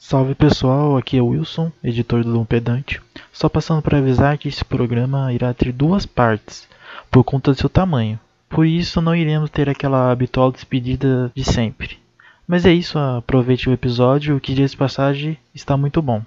[0.00, 3.02] Salve pessoal, aqui é o Wilson, editor do Dom Pedante.
[3.32, 6.68] Só passando para avisar que esse programa irá ter duas partes,
[7.10, 8.18] por conta do seu tamanho.
[8.48, 11.98] Por isso não iremos ter aquela habitual despedida de sempre.
[12.46, 16.22] Mas é isso, aproveite o episódio, que dias de passagem está muito bom.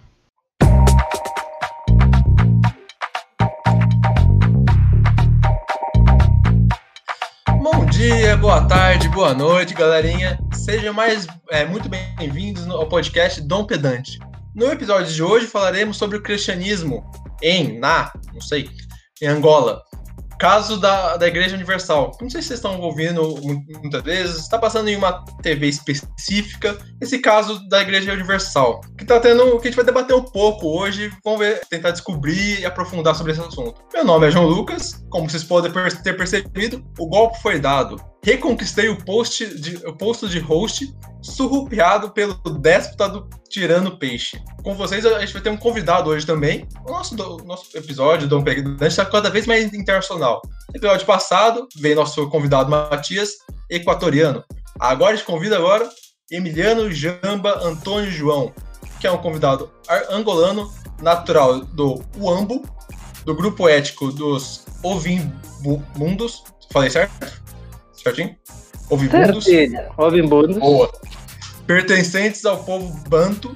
[7.47, 10.37] Bom dia, boa tarde, boa noite, galerinha.
[10.61, 14.19] Sejam mais é, muito bem-vindos ao podcast Dom Pedante.
[14.53, 17.03] No episódio de hoje falaremos sobre o cristianismo
[17.41, 18.69] em, na, não sei,
[19.19, 19.81] em Angola
[20.41, 22.17] caso da, da Igreja Universal.
[22.19, 23.39] Não sei se vocês estão ouvindo
[23.79, 29.19] muitas vezes, está passando em uma TV específica esse caso da Igreja Universal, que tá
[29.19, 33.13] tendo, que a gente vai debater um pouco hoje, vamos ver, tentar descobrir e aprofundar
[33.13, 33.83] sobre esse assunto.
[33.93, 38.03] Meu nome é João Lucas, como vocês podem ter percebido, o golpe foi dado.
[38.23, 44.39] Reconquistei o, post de, o posto de host surrupiado pelo déspota do Tirano Peixe.
[44.63, 46.67] Com vocês, a gente vai ter um convidado hoje também.
[46.85, 50.41] O nosso, o nosso episódio, Dom Pedro, está cada vez mais internacional.
[50.69, 53.37] No episódio passado, veio nosso convidado Matias,
[53.69, 54.43] equatoriano.
[54.79, 55.89] Agora a gente convida agora
[56.29, 58.53] Emiliano Jamba Antônio João,
[58.99, 59.71] que é um convidado
[60.09, 62.63] angolano, natural do Uambo,
[63.25, 66.43] do grupo ético dos Ovimbundos.
[66.71, 67.41] Falei certo?
[68.03, 68.35] Certinho?
[68.89, 69.45] Ovibundos.
[69.97, 70.57] Ovibundos.
[70.57, 70.91] Boa.
[71.65, 73.55] Pertencentes ao povo banto.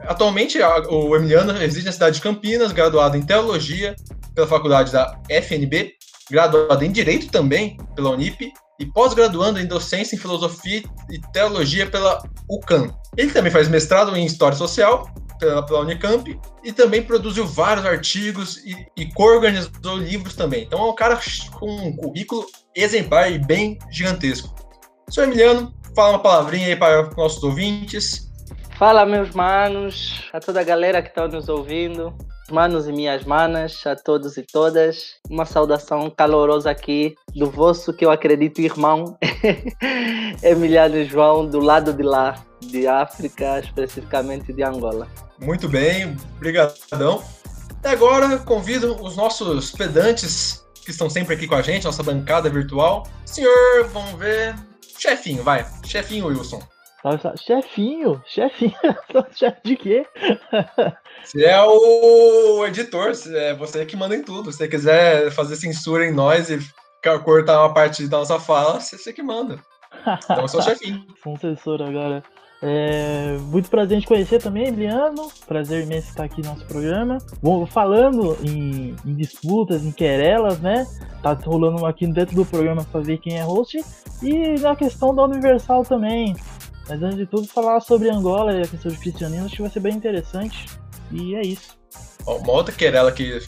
[0.00, 0.58] Atualmente,
[0.90, 3.94] o Emiliano reside na cidade de Campinas, graduado em Teologia
[4.34, 5.92] pela faculdade da FNB,
[6.30, 12.22] graduado em Direito também pela Unip e pós-graduando em Docência em Filosofia e Teologia pela
[12.50, 12.92] UCAM.
[13.16, 18.58] Ele também faz mestrado em História Social pela, pela Unicamp e também produziu vários artigos
[18.64, 20.64] e, e co-organizou livros também.
[20.64, 21.18] Então é um cara
[21.52, 22.44] com um currículo
[22.74, 24.54] exemplar e bem gigantesco.
[25.08, 28.30] Senhor Emiliano, fala uma palavrinha aí para os nossos ouvintes.
[28.76, 32.12] Fala, meus manos, a toda a galera que está nos ouvindo,
[32.50, 35.14] manos e minhas manas, a todos e todas.
[35.30, 39.16] Uma saudação calorosa aqui do vosso, que eu acredito, irmão,
[40.42, 45.06] Emiliano João, do lado de lá, de África, especificamente de Angola.
[45.40, 47.22] Muito bem, brigadão.
[47.84, 52.50] E agora convido os nossos pedantes que estão sempre aqui com a gente, nossa bancada
[52.50, 53.06] virtual.
[53.24, 54.54] Senhor, vamos ver.
[54.98, 55.66] Chefinho, vai.
[55.84, 56.62] Chefinho Wilson.
[57.36, 58.22] Chefinho?
[58.26, 58.74] Chefinho?
[59.36, 60.06] Chefe de quê?
[61.22, 64.50] Você é o editor, é você que manda em tudo.
[64.50, 66.58] Se você quiser fazer censura em nós e
[67.22, 69.58] cortar uma parte da nossa fala, você que manda.
[70.24, 71.04] Então eu sou o chefinho.
[71.22, 72.22] Sou censor agora.
[72.66, 75.30] É, muito prazer em te conhecer também, Emiliano.
[75.46, 77.18] Prazer imenso estar aqui no nosso programa.
[77.42, 80.86] Bom, falando em, em, disputas, em querelas, né?
[81.22, 83.84] Tá rolando aqui dentro do programa para ver quem é host.
[84.22, 86.34] E na questão da Universal também.
[86.88, 89.70] Mas antes de tudo, falar sobre Angola e a questão de cristianismo, acho que vai
[89.70, 90.64] ser bem interessante.
[91.12, 91.78] E é isso.
[92.26, 93.42] Uma outra querela que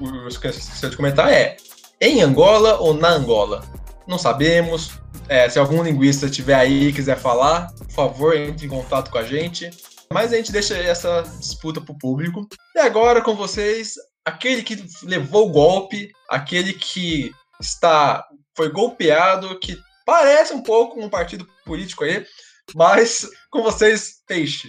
[0.00, 1.58] eu esqueci de comentar é:
[2.00, 3.62] em Angola ou na Angola?
[4.08, 5.01] Não sabemos,
[5.32, 9.16] é, se algum linguista tiver aí e quiser falar, por favor, entre em contato com
[9.16, 9.70] a gente.
[10.12, 12.46] Mas a gente deixa essa disputa para o público.
[12.76, 13.94] E agora com vocês,
[14.26, 18.22] aquele que levou o golpe, aquele que está
[18.54, 22.26] foi golpeado, que parece um pouco um partido político aí,
[22.74, 24.68] mas com vocês, Peixe.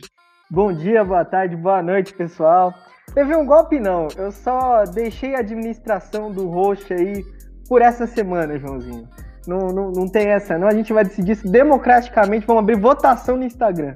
[0.50, 2.74] Bom dia, boa tarde, boa noite, pessoal.
[3.14, 7.22] Teve um golpe não, eu só deixei a administração do roxo aí
[7.68, 9.10] por essa semana, Joãozinho.
[9.48, 10.68] Não, não, não tem essa, não.
[10.68, 12.46] A gente vai decidir isso democraticamente.
[12.46, 13.96] Vamos abrir votação no Instagram.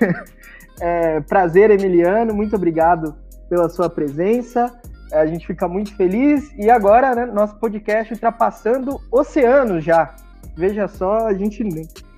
[0.80, 2.34] é, prazer, Emiliano.
[2.34, 3.14] Muito obrigado
[3.48, 4.72] pela sua presença.
[5.12, 6.52] A gente fica muito feliz.
[6.56, 10.14] E agora, né, nosso podcast ultrapassando oceanos já.
[10.56, 11.62] Veja só, a gente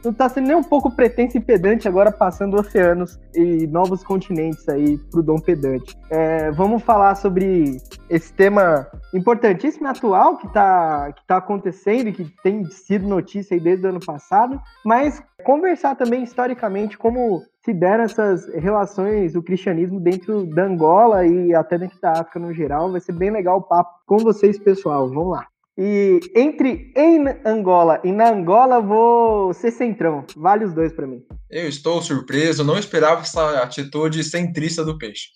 [0.04, 4.68] não está sendo nem um pouco pretenso e pedante agora passando oceanos e novos continentes
[4.68, 5.96] aí pro Dom Pedante.
[6.10, 7.78] É, vamos falar sobre
[8.08, 13.54] esse tema importantíssimo e atual que está que tá acontecendo e que tem sido notícia
[13.54, 19.42] aí desde o ano passado, mas conversar também historicamente como se deram essas relações do
[19.42, 22.92] cristianismo dentro da Angola e até dentro da África no geral.
[22.92, 25.08] Vai ser bem legal o papo com vocês, pessoal.
[25.08, 25.46] Vamos lá.
[25.76, 30.24] E entre em Angola e na Angola, vou ser centrão.
[30.36, 31.20] Vale os dois para mim.
[31.50, 35.30] Eu estou surpreso, não esperava essa atitude centrista do peixe.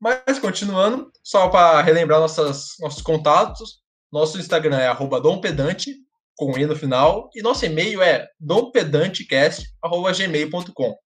[0.00, 3.78] Mas continuando, só para relembrar nossas, nossos contatos,
[4.12, 5.94] nosso Instagram é dompedante,
[6.36, 10.96] com E no final, e nosso e-mail é dompedantecast.gmail.com.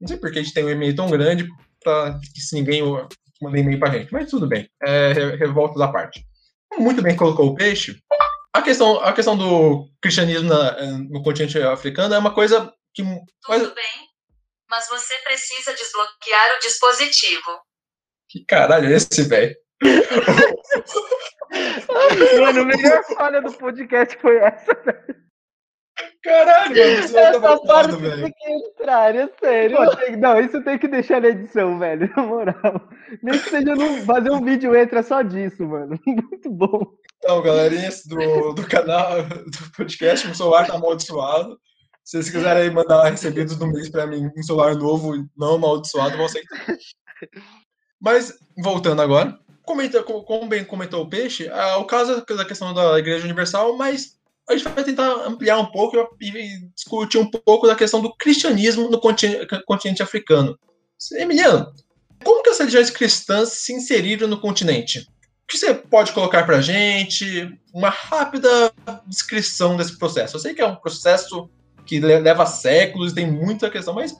[0.00, 1.46] Não sei por que a gente tem um e-mail tão grande
[1.82, 2.82] para que se ninguém
[3.40, 6.26] manda e-mail para gente, mas tudo bem, é revolta da parte.
[6.78, 7.98] Muito bem colocou o peixe,
[8.52, 13.02] a questão, a questão do cristianismo na, no continente africano é uma coisa que.
[13.02, 14.08] Tudo bem,
[14.68, 17.60] mas você precisa desbloquear o dispositivo.
[18.28, 19.56] Que caralho é esse, velho?
[22.38, 25.22] Mano, a melhor falha do podcast foi essa, velho.
[26.22, 26.88] Caralho, mano,
[27.18, 29.96] Essa tá parte tem que entrar, é sério.
[29.96, 32.88] Tem- não, isso tem que deixar na edição, velho, na moral.
[33.22, 35.98] Nem que seja no, fazer um vídeo extra só disso, mano.
[36.06, 36.80] Muito bom.
[37.18, 41.58] Então, galerinha do, do canal, do podcast, meu celular tá amaldiçoado.
[42.04, 46.16] Se vocês quiserem aí mandar recebidos do mês pra mim, um celular novo, não amaldiçoado,
[46.16, 46.66] vou aceitar.
[48.00, 52.74] Mas, voltando agora, comenta, co- como bem comentou o Peixe, ah, o caso da questão
[52.74, 54.20] da Igreja Universal, mas
[54.52, 58.14] a gente vai tentar ampliar um pouco e e discutir um pouco da questão do
[58.16, 60.58] cristianismo no continente, continente africano.
[61.12, 61.72] Emiliano,
[62.24, 65.00] como que as religiões cristãs se inseriram no continente?
[65.00, 67.52] O que você pode colocar pra gente?
[67.74, 68.72] Uma rápida
[69.06, 70.36] descrição desse processo.
[70.36, 71.50] Eu sei que é um processo
[71.84, 74.16] que le- leva séculos, tem muita questão, mas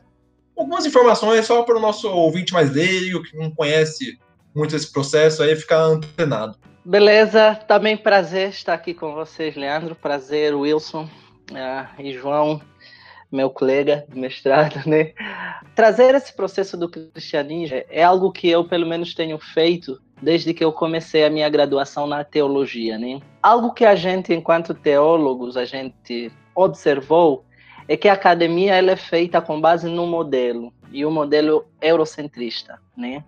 [0.57, 4.19] algumas informações só para o nosso ouvinte mais leigo, que não conhece
[4.55, 6.59] muito esse processo, aí ficar antenado.
[6.85, 9.95] Beleza, também prazer estar aqui com vocês, Leandro.
[9.95, 11.09] Prazer, Wilson
[11.55, 12.61] ah, e João,
[13.31, 15.13] meu colega de mestrado, né?
[15.77, 20.65] Trazer esse processo do cristianismo é algo que eu, pelo menos, tenho feito desde que
[20.65, 23.21] eu comecei a minha graduação na teologia, né?
[23.41, 27.45] Algo que a gente, enquanto teólogos, a gente observou
[27.87, 32.81] é que a academia ela é feita com base num modelo e o modelo eurocentrista,
[32.97, 33.23] né?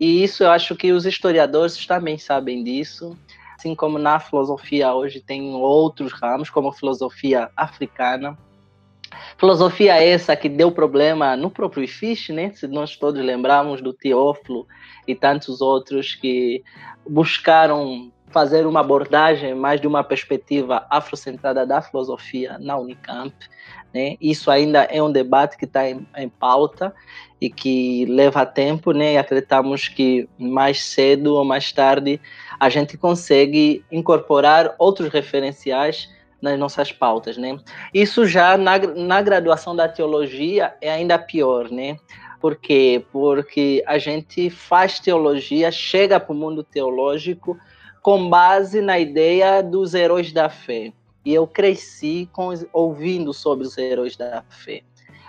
[0.00, 3.14] E isso eu acho que os historiadores também sabem disso,
[3.58, 8.38] assim como na filosofia hoje tem outros ramos, como a filosofia africana.
[9.36, 12.50] Filosofia essa que deu problema no próprio Fish, né?
[12.52, 14.66] Se nós todos lembramos do Teófilo
[15.06, 16.62] e tantos outros que
[17.06, 23.34] buscaram fazer uma abordagem mais de uma perspectiva afrocentrada da filosofia na Unicamp.
[23.92, 24.16] Né?
[24.20, 26.94] Isso ainda é um debate que está em, em, pauta
[27.40, 29.14] e que leva tempo, né?
[29.14, 32.20] E acreditamos que mais cedo ou mais tarde
[32.58, 36.08] a gente consegue incorporar outros referenciais
[36.40, 37.58] nas nossas pautas, né?
[37.92, 41.98] Isso já na, na graduação da teologia é ainda pior, né?
[42.40, 43.04] Por quê?
[43.12, 47.58] Porque a gente faz teologia, chega para o mundo teológico
[48.00, 50.92] com base na ideia dos heróis da fé.
[51.30, 54.82] E eu cresci com, ouvindo sobre os heróis da fé.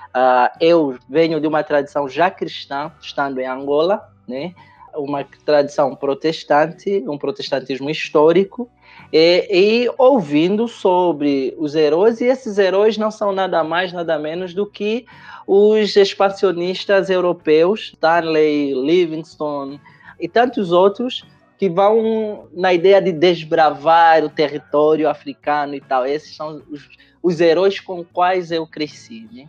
[0.10, 4.56] Uh, eu venho de uma tradição já cristã, estando em Angola, né?
[4.96, 8.68] uma tradição protestante, um protestantismo histórico,
[9.14, 14.56] e, e, ouvindo sobre os heróis, e esses heróis não são nada mais, nada menos
[14.56, 15.06] do que
[15.46, 19.80] os expansionistas europeus, Stanley, Livingstone
[20.20, 21.24] e tantos outros,
[21.62, 26.08] que vão na ideia de desbravar o território africano e tal.
[26.08, 26.90] Esses são os,
[27.22, 29.30] os heróis com quais eu cresci.
[29.32, 29.48] Né?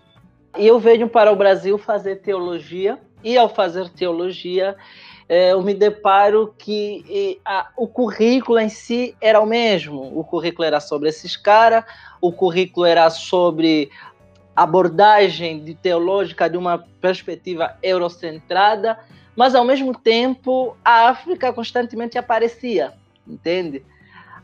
[0.59, 4.77] E eu venho para o Brasil fazer teologia, e ao fazer teologia,
[5.27, 10.13] eh, eu me deparo que a, o currículo em si era o mesmo.
[10.15, 11.83] O currículo era sobre esses caras,
[12.21, 13.91] o currículo era sobre
[14.55, 18.99] abordagem de teológica de uma perspectiva eurocentrada,
[19.37, 22.93] mas ao mesmo tempo a África constantemente aparecia,
[23.27, 23.85] entende?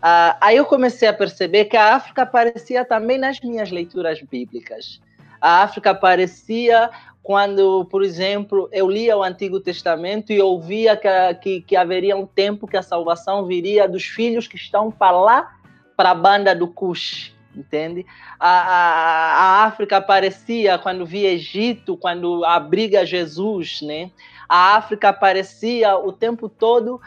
[0.00, 5.00] Ah, aí eu comecei a perceber que a África aparecia também nas minhas leituras bíblicas.
[5.40, 6.90] A África aparecia
[7.22, 12.26] quando, por exemplo, eu lia o Antigo Testamento e ouvia que, que, que haveria um
[12.26, 15.56] tempo que a salvação viria dos filhos que estão para lá,
[15.96, 18.06] para a banda do Cush, entende?
[18.38, 24.12] A, a, a África aparecia quando via Egito, quando abriga Jesus, né?
[24.48, 27.00] A África aparecia o tempo todo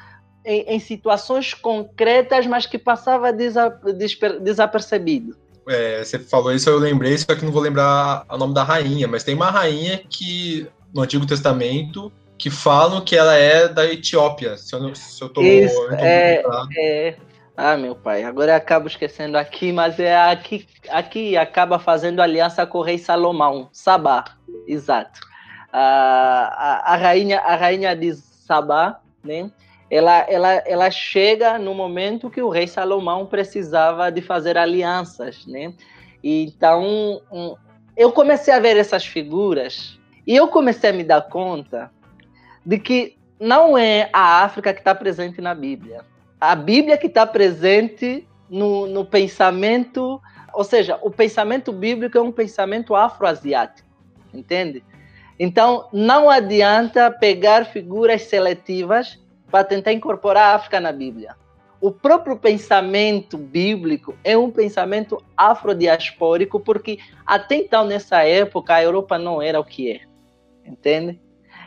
[0.45, 5.35] em, em situações concretas, mas que passava desapercebido.
[5.67, 9.07] É, você falou isso, eu lembrei, só que não vou lembrar o nome da rainha,
[9.07, 14.57] mas tem uma rainha que, no Antigo Testamento, que falam que ela é da Etiópia,
[14.57, 15.41] se eu, não, se eu tô...
[15.41, 16.43] Isso, eu tô é,
[16.77, 17.17] é,
[17.55, 22.65] ah, meu pai, agora eu acabo esquecendo aqui, mas é aqui, aqui acaba fazendo aliança
[22.65, 24.23] com o rei Salomão, Sabá,
[24.65, 25.19] exato.
[25.71, 29.51] A, a, rainha, a rainha de Sabá, né?
[29.89, 35.73] Ela, ela, ela chega no momento que o rei Salomão precisava de fazer alianças, né?
[36.23, 37.55] Então, um,
[37.97, 41.91] eu comecei a ver essas figuras e eu comecei a me dar conta
[42.65, 46.05] de que não é a África que está presente na Bíblia.
[46.41, 50.19] A Bíblia que está presente no, no pensamento,
[50.51, 53.87] ou seja, o pensamento bíblico é um pensamento afroasiático,
[54.33, 54.83] entende?
[55.39, 59.19] Então, não adianta pegar figuras seletivas
[59.51, 61.35] para tentar incorporar a África na Bíblia.
[61.79, 69.19] O próprio pensamento bíblico é um pensamento afrodiaspórico, porque até então, nessa época, a Europa
[69.19, 70.01] não era o que é.
[70.65, 71.19] entende?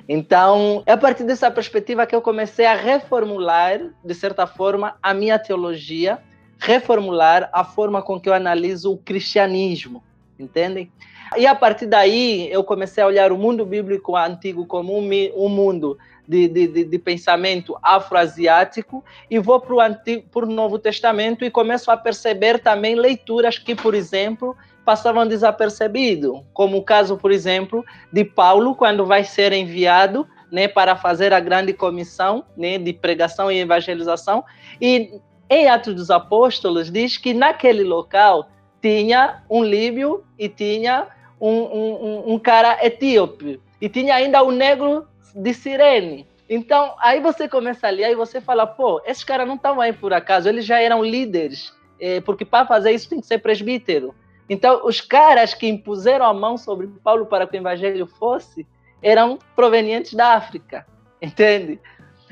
[0.08, 5.14] Então, é a partir dessa perspectiva que eu comecei a reformular, de certa forma, a
[5.14, 6.18] minha teologia,
[6.58, 10.02] reformular a forma com que eu analiso o cristianismo,
[10.38, 10.90] entendem?
[11.36, 15.48] E a partir daí, eu comecei a olhar o mundo bíblico antigo como um, um
[15.48, 21.96] mundo de, de, de, pensamento afroasiático e vou para o Novo Testamento e começo a
[21.96, 28.74] perceber também leituras que, por exemplo, passavam desapercebido, como o caso, por exemplo, de Paulo,
[28.74, 34.44] quando vai ser enviado né, para fazer a grande comissão né, de pregação e evangelização.
[34.80, 38.48] E em Atos dos Apóstolos diz que naquele local
[38.80, 41.08] tinha um líbio e tinha
[41.40, 46.26] um, um, um cara etíope e tinha ainda um negro de Sirene.
[46.48, 50.12] Então, aí você começa ali, aí você fala, pô, esses caras não estavam aí por
[50.12, 54.14] acaso, eles já eram líderes, é, porque para fazer isso tem que ser presbítero.
[54.48, 58.66] Então, os caras que impuseram a mão sobre Paulo para que o evangelho fosse,
[59.02, 60.86] eram provenientes da África,
[61.20, 61.80] entende?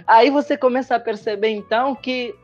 [0.07, 2.35] Aí você começa a perceber, então, que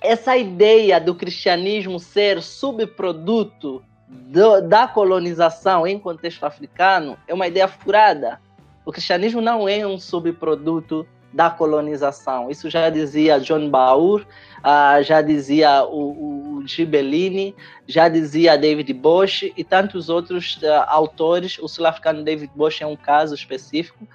[0.00, 7.68] essa ideia do cristianismo ser subproduto do, da colonização em contexto africano é uma ideia
[7.68, 8.40] furada.
[8.84, 12.50] O cristianismo não é um subproduto da colonização.
[12.50, 17.54] Isso já dizia John Baur, uh, já dizia o, o Gibellini,
[17.86, 21.58] já dizia David Bosch e tantos outros uh, autores.
[21.58, 24.06] O sul-africano David Bosch é um caso específico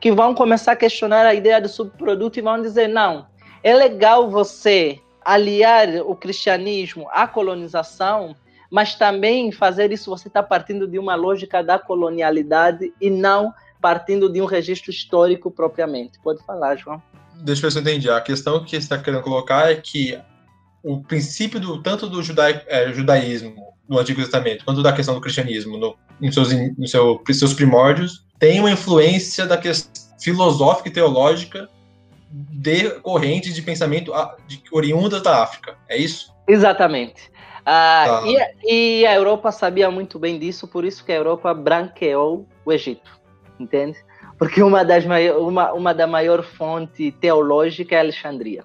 [0.00, 3.26] que vão começar a questionar a ideia do subproduto e vão dizer não,
[3.62, 8.34] é legal você aliar o cristianismo à colonização,
[8.68, 14.32] mas também fazer isso você está partindo de uma lógica da colonialidade e não partindo
[14.32, 16.18] de um registro histórico propriamente.
[16.22, 17.02] Pode falar, João.
[17.42, 18.08] Deixa eu ver se eu entendi.
[18.08, 20.16] A questão que você está querendo colocar é que
[20.82, 22.20] o princípio do tanto do
[22.68, 26.48] é, judaísmo no Antigo Testamento quanto da questão do cristianismo no, em seus,
[26.86, 31.68] seu, seus primórdios tem uma influência da questão filosófica e teológica
[32.30, 34.12] decorrente de pensamento
[34.46, 35.76] de, oriunda da África.
[35.88, 36.32] É isso?
[36.48, 37.30] Exatamente.
[37.66, 38.22] Ah, tá.
[38.64, 42.72] e, e, a Europa sabia muito bem disso, por isso que a Europa branqueou o
[42.72, 43.21] Egito
[43.62, 43.98] entende?
[44.38, 48.64] Porque uma das maior, uma, uma da maior fonte teológica é Alexandria.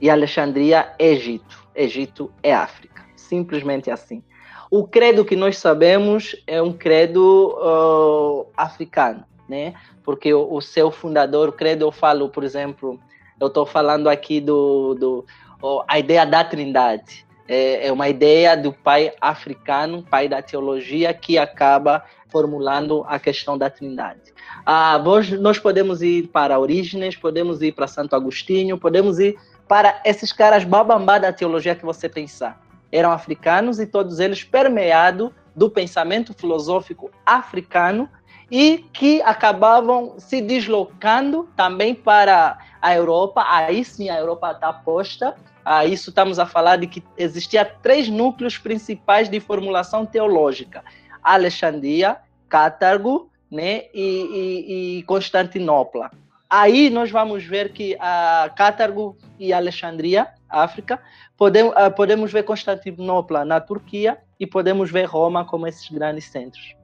[0.00, 1.66] E Alexandria é Egito.
[1.74, 3.04] Egito é África.
[3.14, 4.22] Simplesmente assim.
[4.70, 9.74] O credo que nós sabemos é um credo uh, africano, né?
[10.02, 12.98] Porque o, o, seu fundador, o credo, eu falo, por exemplo,
[13.38, 15.26] eu estou falando aqui do, do
[15.62, 17.26] uh, a ideia da Trindade.
[17.48, 23.58] É, é uma ideia do pai africano, pai da teologia, que acaba formulando a questão
[23.58, 24.32] da Trindade.
[24.64, 24.98] Ah,
[25.40, 29.36] nós podemos ir para Orígenes, podemos ir para Santo Agostinho, podemos ir
[29.68, 32.60] para esses caras babambá da teologia que você pensar.
[32.90, 38.08] Eram africanos e todos eles permeados do pensamento filosófico africano
[38.50, 43.44] e que acabavam se deslocando também para a Europa.
[43.48, 45.34] Aí sim a Europa está posta.
[45.64, 50.82] A isso estamos a falar de que existia três núcleos principais de formulação teológica.
[51.22, 56.10] Alexandria, Cátargo né, e, e, e Constantinopla.
[56.48, 61.00] Aí nós vamos ver que a Cátargo e Alexandria, África,
[61.36, 66.74] podemos, ah, podemos ver Constantinopla na Turquia e podemos ver Roma como esses grandes centros.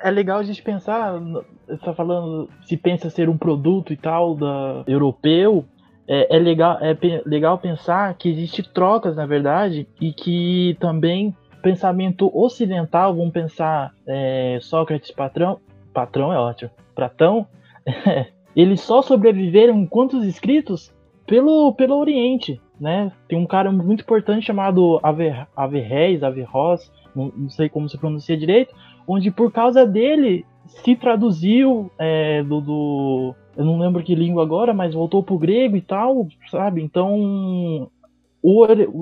[0.00, 1.20] É legal a gente pensar,
[1.68, 5.64] está falando, se pensa ser um produto e tal da europeu,
[6.08, 6.96] é, é, legal, é
[7.26, 14.58] legal pensar que existe trocas, na verdade, e que também pensamento ocidental, vamos pensar é,
[14.62, 15.60] Sócrates, patrão,
[15.92, 17.46] patrão é ótimo, Platão,
[18.56, 20.94] eles só sobreviveram quantos escritos
[21.26, 23.12] pelo, pelo Oriente, né?
[23.28, 28.36] Tem um cara muito importante chamado Aver, Averrez, Averroes, não, não, sei como se pronuncia
[28.36, 28.74] direito,
[29.06, 34.72] onde por causa dele se traduziu é, do, do, eu não lembro que língua agora,
[34.72, 36.80] mas voltou pro grego e tal, sabe?
[36.80, 37.90] Então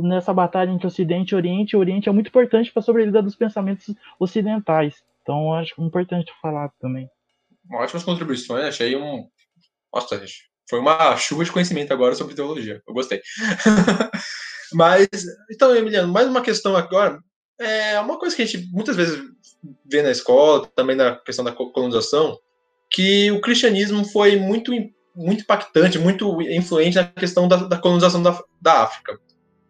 [0.03, 3.37] nessa batalha entre Ocidente e Oriente, o Oriente é muito importante para a sobrevida dos
[3.37, 5.05] pensamentos ocidentais.
[5.21, 7.09] Então, acho importante falar também.
[7.71, 9.29] Ótimas contribuições, achei um.
[9.93, 10.25] Nossa,
[10.69, 12.83] foi uma chuva de conhecimento agora sobre teologia.
[12.87, 13.21] Eu gostei.
[14.73, 15.07] Mas,
[15.51, 17.21] então, Emiliano, mais uma questão agora.
[17.59, 19.23] É uma coisa que a gente muitas vezes
[19.85, 22.39] vê na escola, também na questão da colonização,
[22.97, 24.73] que o cristianismo foi muito,
[25.15, 29.19] muito impactante, muito influente na questão da, da colonização da, da África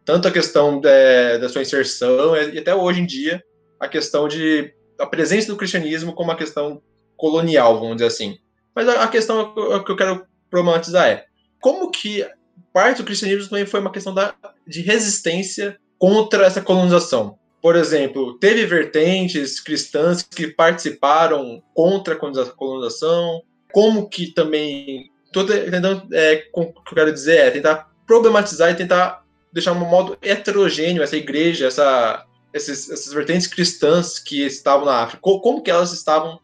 [0.07, 3.43] tanto a questão de, da sua inserção e até hoje em dia
[3.79, 6.81] a questão de a presença do cristianismo como uma questão
[7.17, 8.39] colonial, vamos dizer assim.
[8.75, 9.53] Mas a, a questão
[9.85, 11.27] que eu quero problematizar é
[11.61, 12.25] como que
[12.73, 14.33] parte do cristianismo também foi uma questão da,
[14.67, 17.37] de resistência contra essa colonização.
[17.67, 23.43] Por exemplo, teve vertentes cristãs que participaram contra a colonização,
[23.73, 25.11] como que também.
[25.33, 29.85] Tô tentando, é, o que eu quero dizer é tentar problematizar e tentar deixar um
[29.85, 35.21] modo heterogêneo essa igreja, essa, esses, essas vertentes cristãs que estavam na África.
[35.21, 36.39] Como que elas estavam,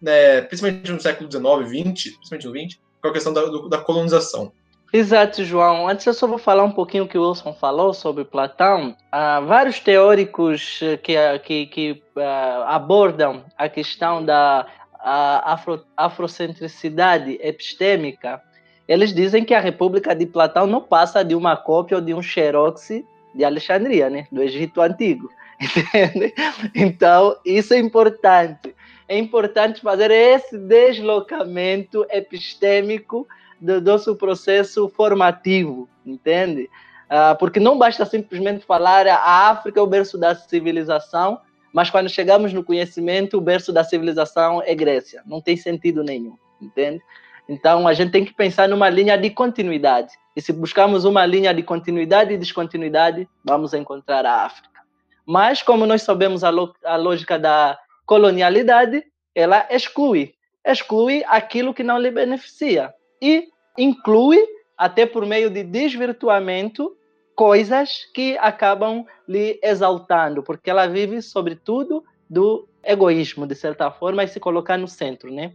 [0.00, 4.50] né, principalmente no século XIX, XX, principalmente no XX, com a questão da, da colonização.
[4.92, 5.88] Exato, João.
[5.88, 8.94] Antes eu só vou falar um pouquinho o que o Wilson falou sobre Platão.
[9.10, 14.66] Há vários teóricos eh, que, eh, que, que uh, abordam a questão da
[15.02, 18.42] afro, afrocentricidade epistêmica.
[18.86, 22.20] Eles dizem que a República de Platão não passa de uma cópia ou de um
[22.20, 22.90] xerox
[23.34, 24.26] de Alexandria, né?
[24.30, 25.30] do Egito Antigo.
[25.58, 26.34] Entende?
[26.74, 28.74] Então, isso é importante.
[29.08, 33.26] É importante fazer esse deslocamento epistêmico
[33.62, 36.68] do nosso processo formativo, entende?
[37.04, 41.40] Uh, porque não basta simplesmente falar a África é o berço da civilização,
[41.72, 45.22] mas quando chegamos no conhecimento, o berço da civilização é Grécia.
[45.24, 47.00] Não tem sentido nenhum, entende?
[47.48, 50.12] Então a gente tem que pensar numa linha de continuidade.
[50.34, 54.80] E se buscarmos uma linha de continuidade e descontinuidade, vamos encontrar a África.
[55.24, 56.50] Mas, como nós sabemos a,
[56.84, 59.04] a lógica da colonialidade,
[59.34, 60.34] ela exclui.
[60.64, 62.92] Exclui aquilo que não lhe beneficia.
[63.20, 64.38] E inclui,
[64.76, 66.96] até por meio de desvirtuamento,
[67.34, 74.28] coisas que acabam lhe exaltando, porque ela vive, sobretudo, do egoísmo, de certa forma, e
[74.28, 75.52] se colocar no centro, né?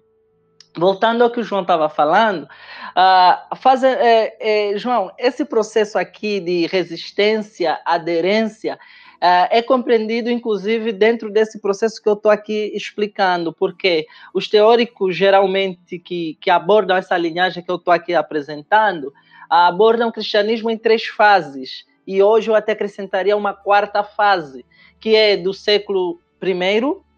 [0.76, 6.40] Voltando ao que o João estava falando, uh, faz, é, é, João, esse processo aqui
[6.40, 8.78] de resistência, aderência,
[9.18, 15.16] uh, é compreendido, inclusive, dentro desse processo que eu estou aqui explicando, porque os teóricos,
[15.16, 19.14] geralmente, que, que abordam essa linhagem que eu estou aqui apresentando,
[19.50, 24.66] abordam o cristianismo em três fases, e hoje eu até acrescentaria uma quarta fase,
[25.00, 26.54] que é do século I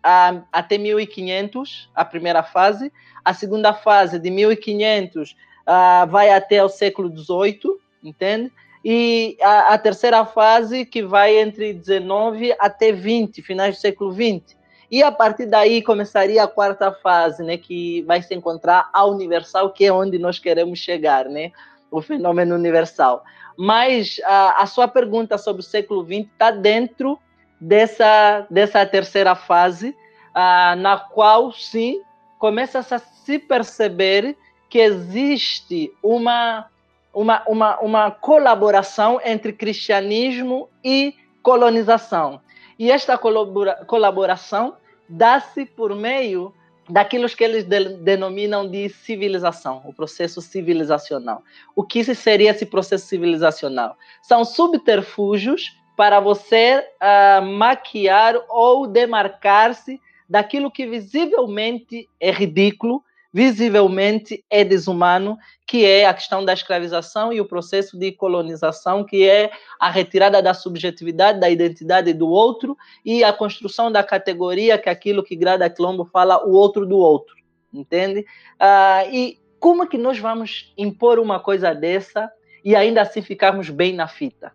[0.03, 2.91] a, até 1500, a primeira fase,
[3.23, 8.51] a segunda fase de 1500 uh, vai até o século XVIII, entende?
[8.83, 14.57] E a, a, terceira fase que vai entre 19 até 20, finais do século 20.
[14.89, 19.71] E a partir daí começaria a quarta fase, né, que vai se encontrar a universal,
[19.71, 21.51] que é onde nós queremos chegar, né,
[21.91, 23.23] o fenômeno universal.
[23.57, 27.19] Mas a, a sua pergunta sobre o século 20 está dentro
[27.59, 29.95] dessa, dessa terceira fase,
[30.33, 32.01] ah, na qual, sim,
[32.37, 34.37] começa a se perceber
[34.69, 36.67] que existe uma,
[37.13, 42.41] uma, uma, uma colaboração entre cristianismo e colonização.
[42.77, 44.75] E esta colabora, colaboração
[45.07, 46.53] dá-se por meio
[46.89, 51.43] daquilo que eles de, denominam de civilização, o processo civilizacional.
[51.75, 53.95] O que seria esse processo civilizacional?
[54.21, 64.63] São subterfúgios para você uh, maquiar ou demarcar-se daquilo que visivelmente é ridículo, visivelmente é
[64.63, 65.37] desumano,
[65.67, 70.41] que é a questão da escravização e o processo de colonização, que é a retirada
[70.41, 75.35] da subjetividade, da identidade do outro e a construção da categoria, que é aquilo que
[75.35, 77.35] Grada Quilombo fala, o outro do outro,
[77.73, 78.25] entende?
[78.59, 82.31] Ah, e como é que nós vamos impor uma coisa dessa
[82.63, 84.51] e ainda assim ficarmos bem na fita?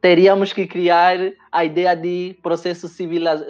[0.00, 1.18] Teríamos que criar
[1.52, 2.88] a ideia de processo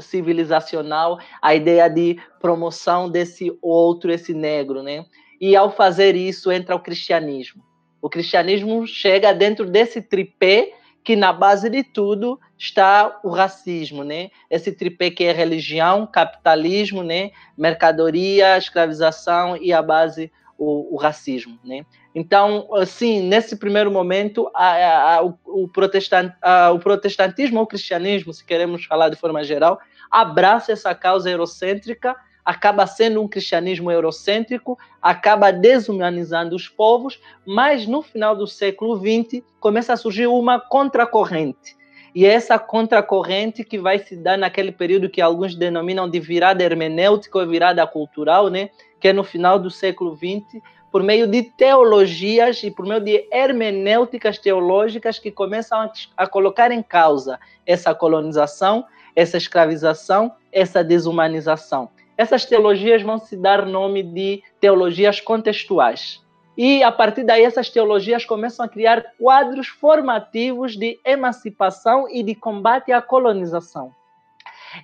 [0.01, 5.05] civilizacional, a ideia de promoção desse outro, esse negro, né?
[5.41, 7.63] E ao fazer isso entra o cristianismo.
[8.03, 14.31] O cristianismo chega dentro desse tripé que na base de tudo está o racismo, né?
[14.51, 17.31] Esse tripé que é religião, capitalismo, né?
[17.57, 21.87] Mercadoria, escravização e a base o, o racismo, né?
[22.15, 27.67] Então, assim, nesse primeiro momento, a, a, o, o, protestant, a, o protestantismo ou o
[27.67, 29.79] cristianismo, se queremos falar de forma geral,
[30.11, 38.03] abraça essa causa eurocêntrica, acaba sendo um cristianismo eurocêntrico, acaba desumanizando os povos, mas no
[38.03, 41.79] final do século XX começa a surgir uma contracorrente.
[42.13, 46.65] E é essa contracorrente que vai se dar naquele período que alguns denominam de virada
[46.65, 48.71] hermenêutica ou virada cultural, né?
[48.99, 53.27] que é no final do século XX, por meio de teologias e por meio de
[53.33, 61.89] hermenêuticas teológicas que começam a, a colocar em causa essa colonização, essa escravização, essa desumanização.
[62.17, 66.21] Essas teologias vão se dar nome de teologias contextuais.
[66.57, 72.35] E a partir daí, essas teologias começam a criar quadros formativos de emancipação e de
[72.35, 73.95] combate à colonização.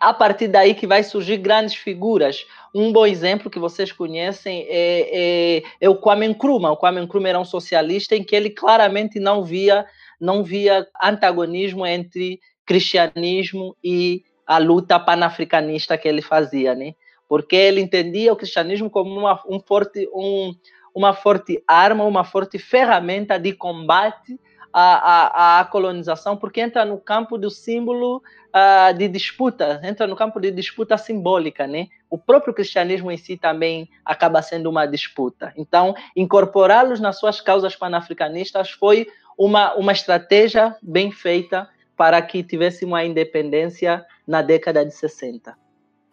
[0.00, 2.46] A partir daí que vai surgir grandes figuras.
[2.74, 6.72] Um bom exemplo que vocês conhecem é, é, é o Kwame Nkrumah.
[6.72, 9.86] O Kwame Nkrumah era um socialista em que ele claramente não via,
[10.20, 16.94] não via antagonismo entre cristianismo e a luta panafricanista que ele fazia, né?
[17.28, 20.54] Porque ele entendia o cristianismo como uma, um forte, um,
[20.94, 24.38] uma forte arma, uma forte ferramenta de combate
[24.78, 30.50] à colonização, porque entra no campo do símbolo uh, de disputa, entra no campo de
[30.50, 31.88] disputa simbólica, né?
[32.10, 35.50] O próprio cristianismo em si também acaba sendo uma disputa.
[35.56, 39.06] Então, incorporá-los nas suas causas panafricanistas foi
[39.38, 45.56] uma, uma estratégia bem feita para que tivesse uma independência na década de 60.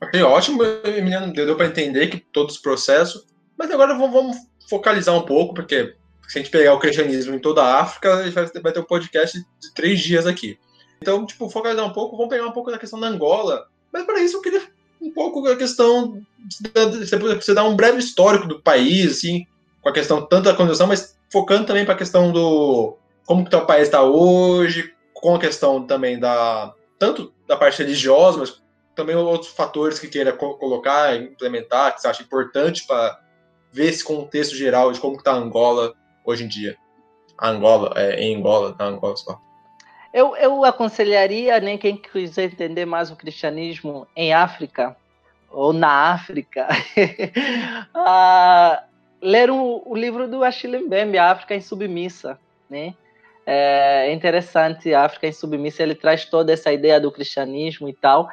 [0.01, 4.37] Ok, ótimo, Emiliano, deu para entender que todos os processos, mas agora vamos
[4.69, 5.95] focalizar um pouco, porque
[6.33, 8.71] se a gente pegar o cristianismo em toda a África, a gente vai ter, vai
[8.71, 10.57] ter um podcast de três dias aqui.
[10.99, 14.19] Então, tipo, focalizar um pouco, vamos pegar um pouco da questão da Angola, mas para
[14.19, 14.63] isso eu queria
[14.99, 16.19] um pouco a questão,
[17.39, 19.45] você, dar um breve histórico do país, assim,
[19.79, 23.55] com a questão tanto da condição, mas focando também para a questão do como que
[23.55, 28.59] o país está hoje, com a questão também da tanto da parte religiosa, mas
[28.95, 33.19] também outros fatores que queira colocar, implementar, que você acha importante para
[33.71, 35.93] ver esse contexto geral de como está Angola
[36.23, 36.77] hoje em dia.
[37.41, 39.39] Angola, é, em Angola, na Angola só.
[40.13, 44.95] Eu, eu aconselharia né, quem quiser entender mais o cristianismo em África,
[45.49, 46.67] ou na África,
[47.93, 48.83] a
[49.21, 52.93] ler o, o livro do Achille Mbembe, África em Submissa, né?
[53.45, 58.29] É interessante, a África em Submissa, ele traz toda essa ideia do cristianismo e tal.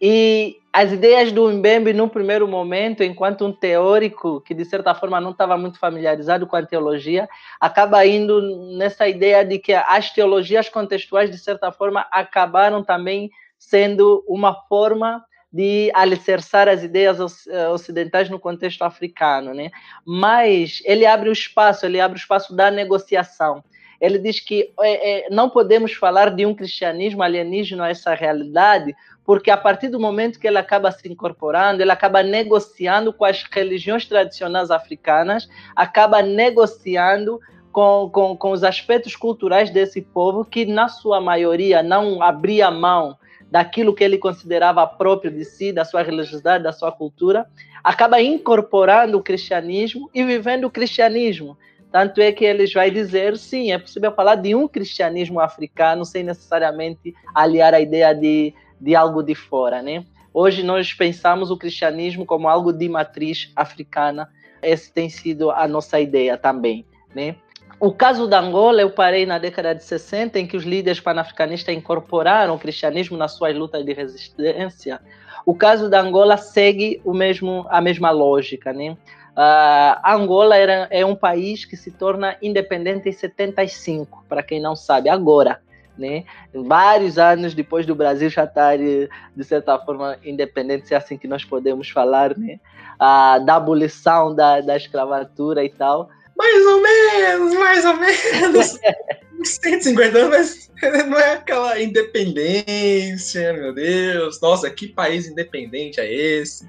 [0.00, 5.20] E as ideias do Mbembe, no primeiro momento, enquanto um teórico que, de certa forma,
[5.20, 7.28] não estava muito familiarizado com a teologia,
[7.60, 8.40] acaba indo
[8.76, 15.24] nessa ideia de que as teologias contextuais, de certa forma, acabaram também sendo uma forma
[15.52, 19.70] de alicerçar as ideias eh, ocidentais no contexto africano, né?
[20.06, 23.64] Mas ele abre o espaço, ele abre o espaço da negociação
[24.00, 28.94] ele diz que é, é, não podemos falar de um cristianismo alienígena a essa realidade,
[29.28, 33.42] porque a partir do momento que ele acaba se incorporando, ele acaba negociando com as
[33.42, 37.38] religiões tradicionais africanas, acaba negociando
[37.70, 43.18] com, com, com os aspectos culturais desse povo, que na sua maioria não abria mão
[43.50, 47.44] daquilo que ele considerava próprio de si, da sua religiosidade, da sua cultura,
[47.84, 51.54] acaba incorporando o cristianismo e vivendo o cristianismo.
[51.92, 56.22] Tanto é que eles vão dizer, sim, é possível falar de um cristianismo africano sem
[56.22, 60.04] necessariamente aliar a ideia de, de algo de fora, né?
[60.32, 64.30] Hoje nós pensamos o cristianismo como algo de matriz africana.
[64.60, 67.36] Essa tem sido a nossa ideia também, né?
[67.80, 71.74] O caso da Angola, eu parei na década de 60, em que os líderes panafricanistas
[71.74, 75.00] incorporaram o cristianismo nas suas lutas de resistência.
[75.46, 78.96] O caso da Angola segue o mesmo, a mesma lógica, né?
[79.38, 84.74] Uh, Angola era, é um país que se torna independente em 75, para quem não
[84.74, 85.60] sabe, agora.
[85.98, 86.24] Né?
[86.54, 91.18] Vários anos depois do Brasil já estar, de, de certa forma, independente, se é assim
[91.18, 92.60] que nós podemos falar, né?
[92.94, 96.08] Uh, da abolição da, da escravatura e tal.
[96.36, 98.78] Mais ou menos, mais ou menos.
[99.44, 100.70] 150 anos, mas
[101.06, 104.40] não é aquela independência, meu Deus.
[104.40, 106.68] Nossa, que país independente é esse?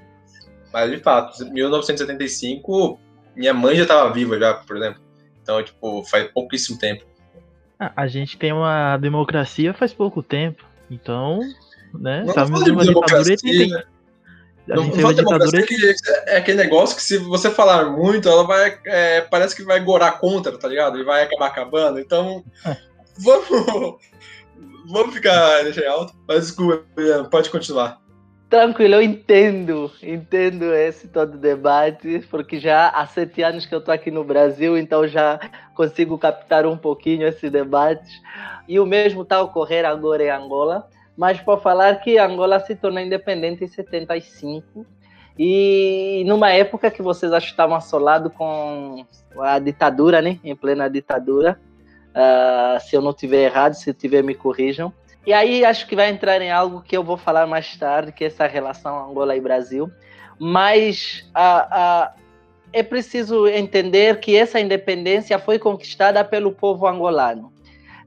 [0.72, 2.98] Mas de fato, 1975,
[3.34, 5.02] minha mãe já estava viva já, por exemplo.
[5.42, 7.04] Então, tipo, faz pouquíssimo tempo.
[7.80, 10.62] Ah, a gente tem uma democracia faz pouco tempo.
[10.90, 11.40] Então,
[11.94, 12.20] né?
[12.20, 13.74] Não Estamos de uma ditadura tem...
[13.74, 15.76] A não, não ditadura que
[16.26, 18.78] é aquele negócio que se você falar muito, ela vai.
[18.84, 20.98] É, parece que vai gorar contra, tá ligado?
[20.98, 21.98] E vai acabar acabando.
[21.98, 22.76] Então, é.
[23.18, 23.96] vamos.
[24.86, 26.12] Vamos ficar deixar alto.
[26.26, 26.84] Mas desculpa,
[27.30, 27.99] pode continuar.
[28.50, 33.94] Tranquilo, eu entendo, entendo esse todo debate, porque já há sete anos que eu estou
[33.94, 35.38] aqui no Brasil, então já
[35.72, 38.20] consigo captar um pouquinho esse debate.
[38.66, 42.74] E o mesmo está a ocorrer agora em Angola, mas para falar que Angola se
[42.74, 44.84] tornou independente em 75,
[45.38, 49.06] e numa época que vocês acho que estavam assolados com
[49.38, 50.40] a ditadura, né?
[50.42, 51.56] Em plena ditadura.
[52.10, 54.92] Uh, se eu não tiver errado, se tiver, me corrijam.
[55.26, 58.24] E aí acho que vai entrar em algo que eu vou falar mais tarde, que
[58.24, 59.90] é essa relação Angola e Brasil.
[60.38, 61.28] Mas
[62.72, 67.52] é preciso entender que essa independência foi conquistada pelo povo angolano.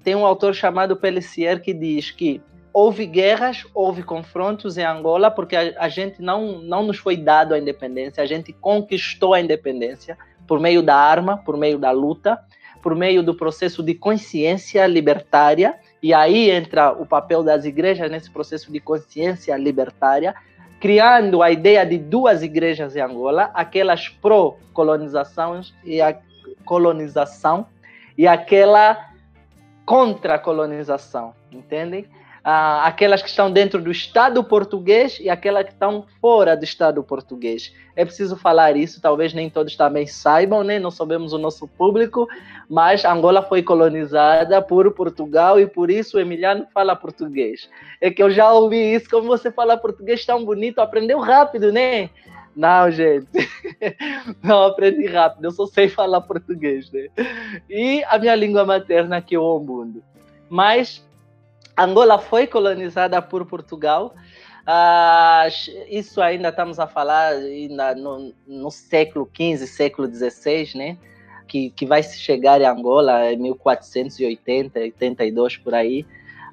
[0.04, 2.42] Tem um autor chamado Pelissier que diz que
[2.74, 7.54] houve guerras, houve confrontos em Angola, porque a, a, gente não, não nos foi dado
[7.54, 12.40] a independência, a gente conquistou a independência por meio da arma, por meio da luta,
[12.82, 18.30] por meio do processo de consciência libertária e aí entra o papel das igrejas nesse
[18.30, 20.36] processo de consciência libertária,
[20.78, 26.20] criando a ideia de duas igrejas em Angola, aquelas pró-colonização e a
[26.66, 27.66] colonização
[28.18, 29.12] e aquela
[29.86, 32.06] contra-colonização, entendem?
[32.44, 37.02] Ah, aquelas que estão dentro do Estado português e aquelas que estão fora do Estado
[37.02, 37.74] português.
[37.96, 40.78] É preciso falar isso, talvez nem todos também saibam, né?
[40.78, 42.28] não sabemos o nosso público,
[42.70, 47.70] mas Angola foi colonizada por Portugal e por isso Emiliano fala português.
[48.02, 52.10] É que eu já ouvi isso, como você fala português tão bonito, aprendeu rápido, né?
[52.56, 53.28] Não, gente.
[54.44, 57.08] Não aprendi rápido, eu só sei falar português, né?
[57.70, 60.04] E a minha língua materna que é o Ombundo.
[60.50, 61.04] Mas
[61.78, 64.14] Angola foi colonizada por Portugal.
[64.66, 65.48] Ah,
[65.90, 70.98] isso ainda estamos a falar ainda no, no século XV, século XVI, né?
[71.48, 76.06] Que, que vai chegar em Angola em 1480, 82 por aí.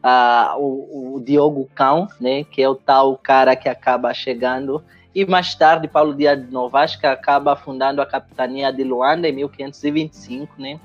[0.03, 2.45] Ah, o, o Diogo Cão, né?
[2.45, 4.83] Que é o tal cara que acaba chegando
[5.15, 9.33] e mais tarde Paulo Dias de Novas que acaba fundando a capitania de Luanda em
[9.33, 10.81] 1525, né?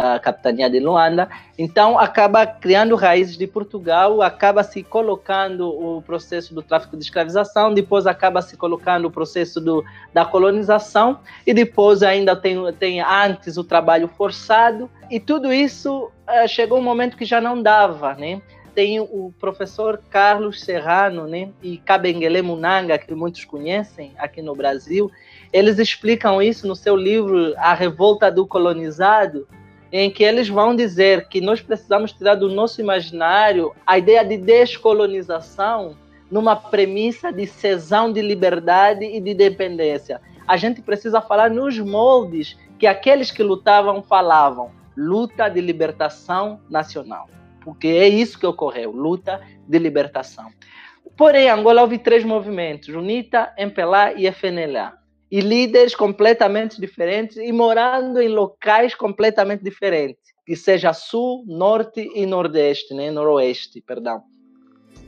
[0.00, 1.28] A capitania de Luanda.
[1.58, 7.74] Então, acaba criando raízes de Portugal, acaba se colocando o processo do tráfico de escravização,
[7.74, 13.58] depois acaba se colocando o processo do, da colonização, e depois ainda tem, tem antes
[13.58, 18.40] o trabalho forçado, e tudo isso uh, chegou um momento que já não dava, né?
[18.74, 25.10] Tem o professor Carlos Serrano né, e Kabengele Munanga, que muitos conhecem aqui no Brasil,
[25.52, 29.48] eles explicam isso no seu livro A Revolta do Colonizado,
[29.92, 34.36] em que eles vão dizer que nós precisamos tirar do nosso imaginário a ideia de
[34.36, 35.96] descolonização
[36.30, 40.20] numa premissa de cesão de liberdade e de dependência.
[40.46, 47.28] A gente precisa falar nos moldes que aqueles que lutavam falavam, luta de libertação nacional,
[47.62, 50.50] porque é isso que ocorreu, luta de libertação.
[51.16, 54.99] Porém, Angola houve três movimentos, UNITA, MPLA e FNLA
[55.30, 62.26] e líderes completamente diferentes e morando em locais completamente diferentes, que seja sul, norte e
[62.26, 63.10] nordeste, né?
[63.10, 64.22] noroeste, perdão.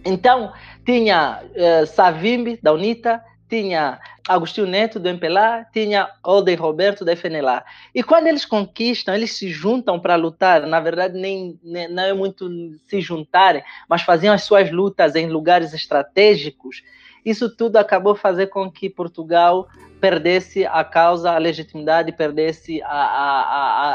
[0.05, 0.53] Então,
[0.85, 7.63] tinha uh, Savimbi, da UNITA, tinha Agostinho Neto, do MPLA, tinha Olden Roberto, da FNLA.
[7.95, 12.15] E quando eles conquistam, eles se juntam para lutar, na verdade, nem, nem, não é
[12.15, 12.49] muito
[12.87, 16.83] se juntarem, mas faziam as suas lutas em lugares estratégicos,
[17.25, 19.69] isso tudo acabou fazer com que Portugal
[20.03, 23.43] perdesse a causa, a legitimidade, perdesse a, a,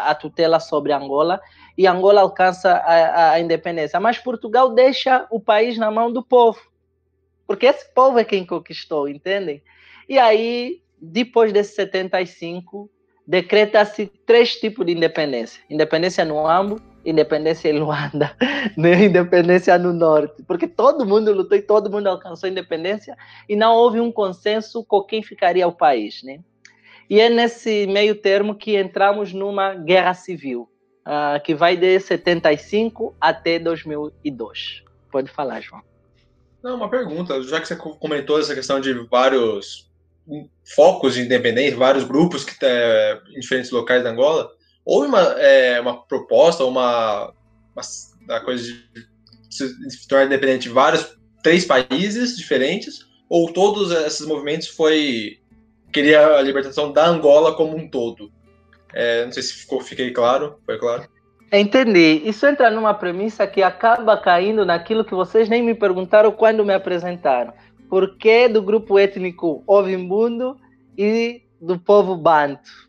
[0.07, 1.41] a, a tutela sobre Angola
[1.77, 3.99] e Angola alcança a, a, independência.
[3.99, 6.61] Mas Portugal deixa o país na mão do povo,
[7.45, 9.61] porque esse povo é quem conquistou, entendem?
[10.07, 12.89] E aí, depois desse 75,
[13.27, 18.35] decreta-se três tipos de independência: independência no Ambo, independência em Luanda,
[18.75, 19.03] né?
[19.05, 23.15] independência no norte, porque todo mundo lutou e todo mundo alcançou independência
[23.47, 26.39] e não houve um consenso com quem ficaria o país, né?
[27.09, 30.69] E é nesse meio termo que entramos numa guerra civil,
[31.07, 34.83] uh, que vai de 75 até 2002.
[35.09, 35.81] Pode falar, João.
[36.61, 39.89] Não, uma pergunta, já que você comentou essa questão de vários
[40.75, 42.67] focos de independência, vários grupos que tá,
[43.33, 44.51] em diferentes locais da Angola,
[44.87, 47.33] houve uma, é, uma proposta, uma,
[47.75, 47.81] uma,
[48.21, 48.79] uma coisa de
[49.49, 55.39] se tornar independente de vários, três países diferentes, ou todos esses movimentos foi
[55.91, 58.31] queria a libertação da Angola como um todo?
[58.93, 61.03] É, não sei se ficou, fiquei claro, foi claro?
[61.51, 62.21] Entendi.
[62.23, 66.73] Isso entra numa premissa que acaba caindo naquilo que vocês nem me perguntaram quando me
[66.73, 67.53] apresentaram.
[67.89, 70.57] Por que do grupo étnico Ovimbundo
[70.97, 72.86] e do povo Banto?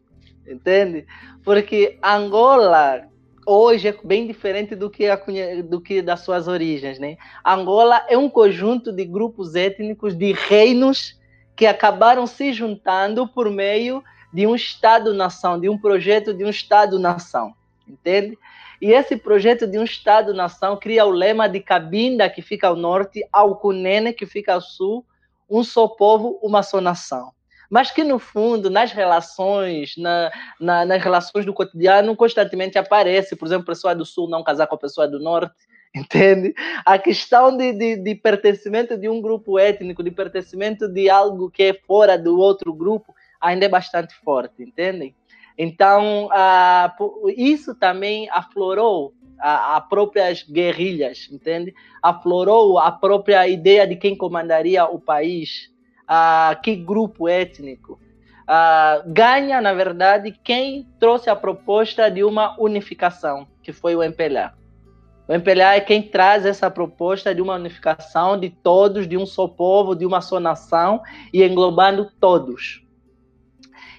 [0.51, 1.07] Entende?
[1.45, 3.09] Porque Angola
[3.47, 5.19] hoje é bem diferente do que, a,
[5.65, 7.17] do que das suas origens, né?
[7.45, 11.19] Angola é um conjunto de grupos étnicos, de reinos
[11.57, 17.55] que acabaram se juntando por meio de um Estado-nação, de um projeto de um Estado-nação,
[17.89, 18.39] entende?
[18.81, 23.27] E esse projeto de um Estado-nação cria o lema de Cabinda, que fica ao norte,
[23.33, 25.05] Alcunene, que fica ao sul,
[25.49, 27.33] um só povo, uma só nação
[27.71, 33.47] mas que no fundo, nas relações, na, na, nas relações do cotidiano, constantemente aparece, por
[33.47, 35.55] exemplo, a pessoa do sul não casar com a pessoa do norte,
[35.95, 36.55] entende?
[36.85, 41.63] A questão de, de, de, pertencimento de um grupo étnico, de pertencimento de algo que
[41.63, 45.15] é fora do outro grupo, ainda é bastante forte, entendem?
[45.57, 51.75] Então, uh, isso também aflorou a, a próprias guerrilhas, entende?
[52.03, 55.73] Aflorou a própria ideia de quem comandaria o país,
[56.09, 58.01] ah, que grupo étnico.
[58.47, 64.55] Ah, ganha, na verdade, quem trouxe a proposta de uma unificação, que foi o MPLA.
[65.29, 69.47] O MPLA é quem traz essa proposta de uma unificação de todos, de um só
[69.47, 72.83] povo, de uma só nação e englobando todos.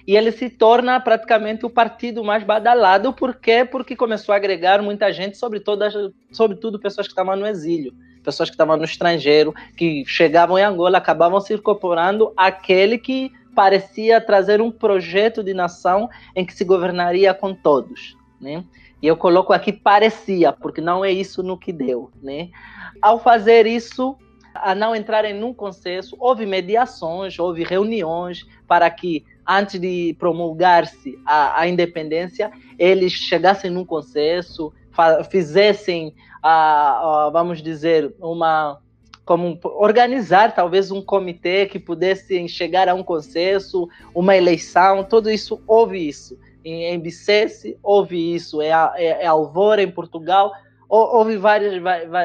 [0.04, 3.64] E ele se torna praticamente o partido mais badalado, por quê?
[3.64, 5.84] Porque começou a agregar muita gente, sobretudo,
[6.32, 10.98] sobretudo pessoas que estavam no exílio pessoas que estavam no estrangeiro, que chegavam em Angola,
[10.98, 17.34] acabavam se incorporando àquele que parecia trazer um projeto de nação em que se governaria
[17.34, 18.64] com todos, né?
[19.02, 22.50] E eu coloco aqui parecia, porque não é isso no que deu, né?
[23.00, 24.16] Ao fazer isso,
[24.54, 31.60] a não entrarem num consenso, houve mediações, houve reuniões para que antes de promulgar-se a,
[31.60, 34.72] a, independência, eles chegassem num consenso,
[35.30, 38.80] fizessem, a, a, vamos dizer, uma
[39.24, 45.62] como organizar talvez um comitê que pudesse chegar a um consenso, uma eleição, tudo isso
[45.68, 46.36] houve isso.
[46.64, 50.52] Em, em Bicesse houve isso, é, é, é Alvora em Portugal,
[50.88, 51.80] houve várias,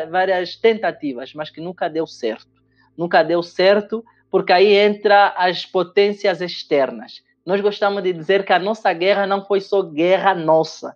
[0.10, 2.64] várias tentativas, mas que nunca deu certo.
[2.98, 7.22] Nunca deu certo, porque aí entra as potências externas.
[7.46, 10.96] Nós gostamos de dizer que a nossa guerra não foi só guerra nossa,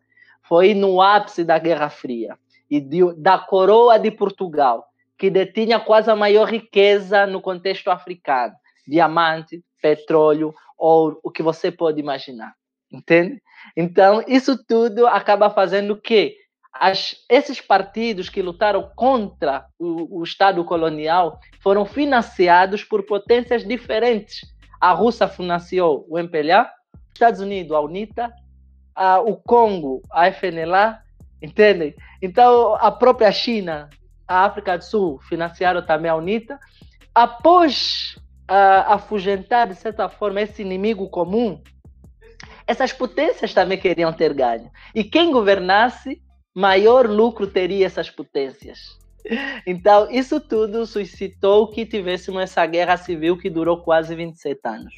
[0.50, 2.38] foi no ápice da Guerra Fria
[2.70, 4.86] e de, da coroa de Portugal,
[5.18, 8.54] que detinha quase a maior riqueza no contexto africano:
[8.88, 12.54] diamante, petróleo, ouro, o que você pode imaginar.
[12.92, 13.42] Entende?
[13.78, 16.36] Então, isso tudo acaba fazendo que
[16.74, 24.42] as, esses partidos que lutaram contra o, o Estado colonial foram financiados por potências diferentes
[24.80, 26.70] a Rússia financiou o MPLA,
[27.14, 28.32] Estados Unidos a UNITA,
[28.96, 31.00] a, o Congo a FNLA,
[31.42, 31.96] entendem?
[32.22, 33.90] Então a própria China,
[34.28, 36.60] a África do Sul financiaram também a UNITA.
[37.14, 38.16] Após
[38.48, 41.62] a, afugentar de certa forma esse inimigo comum,
[42.66, 44.70] essas potências também queriam ter ganho.
[44.94, 46.22] E quem governasse,
[46.54, 49.00] maior lucro teria essas potências.
[49.66, 54.94] Então, isso tudo suscitou que tivéssemos essa guerra civil que durou quase 27 anos.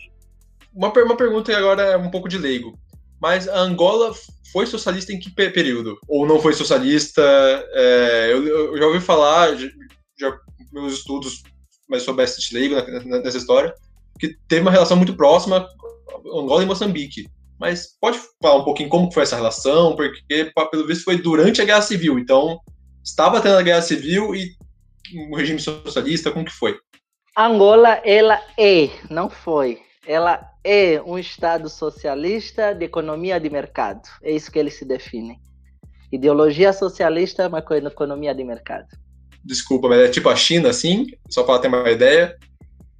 [0.74, 2.78] Uma, uma pergunta agora é um pouco de leigo.
[3.22, 4.14] Mas a Angola
[4.52, 6.00] foi socialista em que período?
[6.08, 7.22] Ou não foi socialista?
[7.22, 10.38] É, eu, eu, já ouvi falar, já,
[10.74, 11.44] meus estudos
[11.88, 13.74] mais sobre esse leigo nessa história,
[14.20, 15.68] que teve uma relação muito próxima
[16.34, 17.28] Angola e Moçambique.
[17.60, 19.96] Mas pode falar um pouquinho como foi essa relação?
[19.96, 22.18] Porque, pelo visto, foi durante a Guerra Civil.
[22.18, 22.60] Então,
[23.04, 24.56] estava tendo a guerra civil e
[25.30, 26.80] o regime socialista, como que foi?
[27.38, 34.02] Angola, ela é, não foi, ela é um Estado socialista de economia de mercado.
[34.22, 35.40] É isso que eles se definem.
[36.12, 38.88] Ideologia socialista, mas com economia de mercado.
[39.44, 41.08] Desculpa, mas é tipo a China, assim?
[41.30, 42.38] Só para ter uma ideia.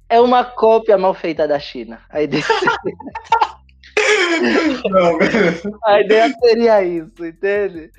[0.08, 2.00] É uma cópia mal feita da China.
[2.10, 2.42] A ideia...
[4.90, 5.18] Não,
[5.84, 7.90] a ideia seria isso, entende?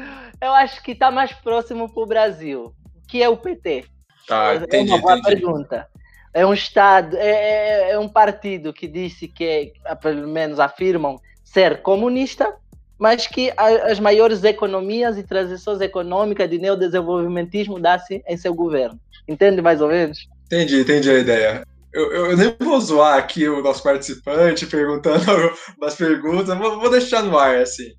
[0.41, 2.73] Eu acho que está mais próximo para o Brasil,
[3.08, 3.86] que é o PT.
[4.28, 5.36] Tá, entendi, é uma boa entendi.
[5.36, 5.88] pergunta.
[6.34, 11.82] É um estado, é, é, é um partido que disse que, pelo menos afirmam, ser
[11.82, 12.52] comunista,
[12.98, 19.00] mas que as maiores economias e transições econômicas de neodesenvolvimentismo dá-se em seu governo.
[19.28, 20.28] Entende mais ou menos?
[20.46, 21.67] Entendi, entendi a ideia.
[21.93, 25.24] Eu, eu, nem vou zoar aqui o nosso participante perguntando
[25.78, 27.93] umas perguntas, vou, vou deixar no ar, assim.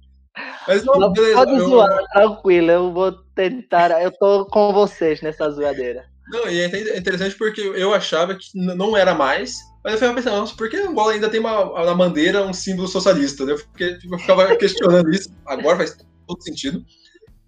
[0.67, 1.69] Mas não, beleza, pode eu...
[1.69, 6.07] zoar, tranquilo, eu vou tentar, eu tô com vocês nessa zoadeira.
[6.29, 10.37] Não, e é interessante porque eu achava que não era mais, mas eu ficava pensando,
[10.39, 13.43] nossa, por que Angola ainda tem uma, na bandeira um símbolo socialista?
[13.43, 16.83] Eu, fiquei, eu ficava questionando isso, agora faz todo sentido.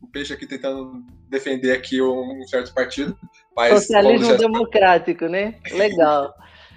[0.02, 3.18] O Peixe aqui tentando defender aqui um certo partido.
[3.56, 5.54] Mas Socialismo democrático, né?
[5.72, 6.34] Legal.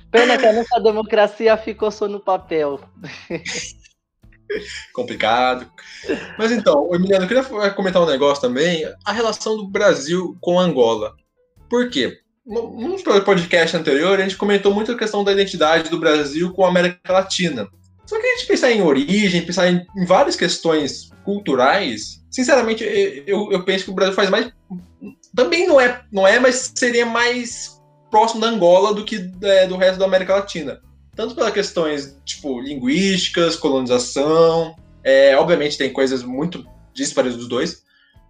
[0.09, 2.79] Pena que a nossa democracia ficou só no papel.
[4.93, 5.69] Complicado.
[6.37, 8.83] Mas então, Emiliano, eu queria comentar um negócio também.
[9.05, 11.13] A relação do Brasil com Angola.
[11.69, 12.19] Por quê?
[12.45, 16.69] Num podcast anterior, a gente comentou muito a questão da identidade do Brasil com a
[16.69, 17.69] América Latina.
[18.07, 22.83] Só que a gente pensar em origem, pensar em, várias questões culturais, sinceramente,
[23.27, 24.51] eu, eu penso que o Brasil faz mais.
[25.35, 27.79] Também não é, não é, mas seria mais
[28.09, 30.81] próximo da Angola do que é, do resto da América Latina.
[31.15, 34.75] Tanto pelas questões, tipo, linguísticas, colonização.
[35.03, 37.83] É, obviamente tem coisas muito díspares dos dois.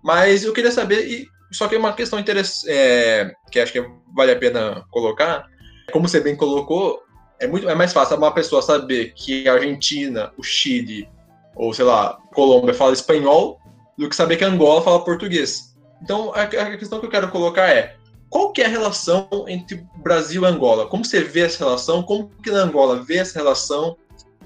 [0.04, 3.84] Mas eu queria saber, e, só que uma questão interessante, é, que acho que
[4.16, 5.46] vale a pena colocar,
[5.92, 7.02] como você bem colocou,
[7.40, 11.10] é muito é mais fácil uma pessoa saber que a Argentina, o Chile
[11.56, 13.60] ou sei lá, Colômbia fala espanhol
[13.98, 15.76] do que saber que Angola fala português.
[16.02, 17.96] Então a, a questão que eu quero colocar é
[18.30, 20.88] qual que é a relação entre Brasil e Angola?
[20.88, 22.04] Como você vê essa relação?
[22.04, 23.98] Como que na Angola vê essa relação?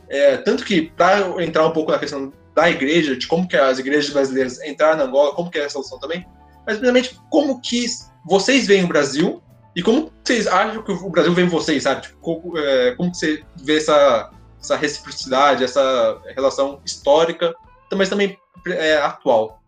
[0.09, 3.79] É, tanto que para entrar um pouco na questão da igreja, de como que as
[3.79, 6.25] igrejas brasileiras entraram na Angola, como que é essa relação também,
[6.65, 7.85] mas primeiramente como que
[8.25, 9.41] vocês veem o Brasil
[9.75, 12.03] e como vocês acham que o Brasil vê em vocês, sabe?
[12.03, 17.53] Tipo, como, é, como você vê essa, essa reciprocidade, essa relação histórica,
[17.95, 18.37] mas também
[18.67, 19.63] é, atual?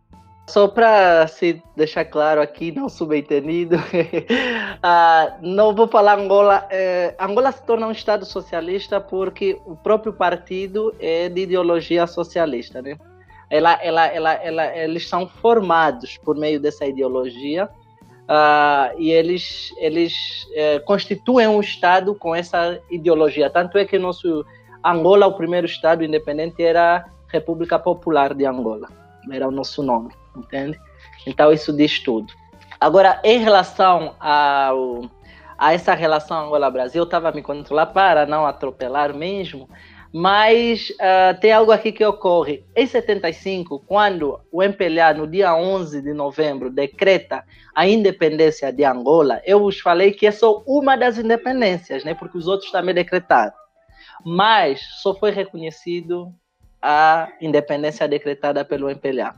[0.47, 3.81] Só para se deixar claro aqui, não subentendido, uh,
[5.41, 6.67] não vou falar Angola.
[6.69, 12.79] Eh, Angola se torna um Estado socialista porque o próprio partido é de ideologia socialista,
[12.79, 12.95] né?
[13.49, 17.69] Ela, ela, ela, ela, eles são formados por meio dessa ideologia
[18.23, 23.49] uh, e eles, eles eh, constituem um Estado com essa ideologia.
[23.49, 24.43] Tanto é que nosso
[24.83, 28.87] Angola, o primeiro Estado independente, era República Popular de Angola,
[29.31, 30.79] era o nosso nome entende?
[31.25, 32.33] Então isso diz tudo.
[32.79, 35.09] Agora, em relação ao,
[35.57, 39.69] a essa relação Angola-Brasil, eu estava me controlar para não atropelar mesmo,
[40.17, 42.63] mas uh, tem algo aqui que ocorre.
[42.73, 47.43] Em 75, quando o MPLA, no dia 11 de novembro, decreta
[47.75, 52.13] a independência de Angola, eu vos falei que é só uma das independências, né?
[52.13, 53.51] porque os outros também decretaram.
[54.25, 56.33] Mas só foi reconhecido
[56.81, 59.35] a independência decretada pelo MPLA.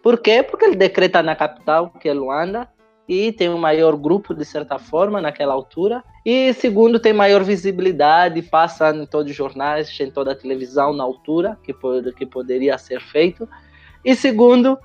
[0.00, 0.44] Por quê?
[0.44, 2.68] Porque ele decreta na capital, que é Luanda,
[3.08, 6.04] e tem um maior grupo, de certa forma, naquela altura.
[6.24, 11.02] E segundo, tem maior visibilidade, passa em todos os jornais, em toda a televisão na
[11.02, 11.74] altura, que,
[12.12, 13.48] que poderia ser feito.
[14.04, 14.78] E segundo,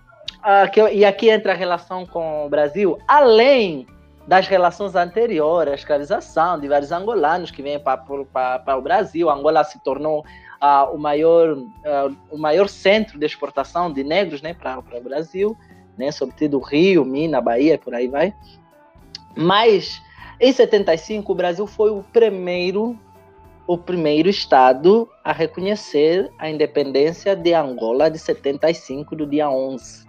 [0.71, 3.85] que, e aqui entra a relação com o Brasil, além
[4.27, 9.79] das relações anteriores, a escravização de vários angolanos que vêm para o Brasil, Angola se
[9.83, 15.03] tornou uh, o, maior, uh, o maior centro de exportação de negros né, para o
[15.03, 15.55] Brasil,
[15.97, 18.33] né, sobretudo Rio, Minas, Bahia, por aí vai.
[19.35, 20.01] Mas
[20.39, 22.97] em 75 o Brasil foi o primeiro
[23.67, 30.05] o primeiro estado a reconhecer a independência de Angola de 75 do dia 11,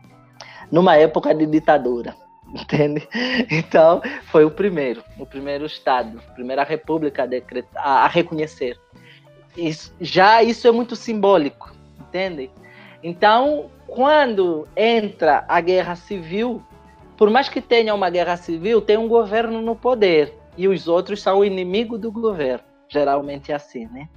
[0.71, 2.15] numa época de ditadura,
[2.53, 3.09] entende?
[3.51, 7.29] Então, foi o primeiro, o primeiro estado, a primeira república
[7.77, 8.79] a, a reconhecer.
[9.57, 12.51] Isso, já isso é muito simbólico, entende?
[13.03, 16.63] Então, quando entra a guerra civil,
[17.17, 21.23] por mais que tenha uma guerra civil, tem um governo no poder e os outros
[21.23, 22.65] são o inimigo do governo.
[22.89, 24.09] Geralmente é assim, né?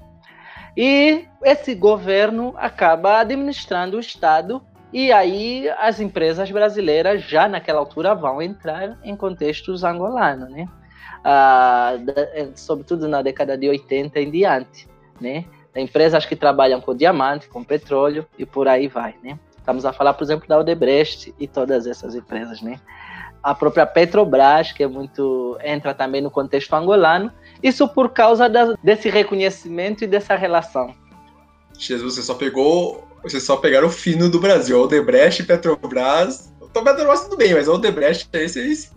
[0.78, 4.62] E esse governo acaba administrando o Estado
[4.94, 10.68] e aí as empresas brasileiras já naquela altura vão entrar em contextos angolanos, né?
[11.24, 11.94] Ah,
[12.56, 14.88] sobretudo na década de 80 em diante
[15.20, 15.46] né?
[15.76, 19.38] Empresas que trabalham com diamante, com petróleo e por aí vai, né?
[19.70, 22.80] Estamos a falar, por exemplo, da Odebrecht e todas essas empresas, né?
[23.44, 28.74] A própria Petrobras, que é muito entra também no contexto angolano, isso por causa da,
[28.84, 30.96] desse reconhecimento e dessa relação.
[31.78, 36.52] Jesus, você só pegou, você só pegaram o fino do Brasil, Odebrecht, Petrobras.
[36.60, 38.92] Então Petrobras tudo bem, mas Odebrecht aí vocês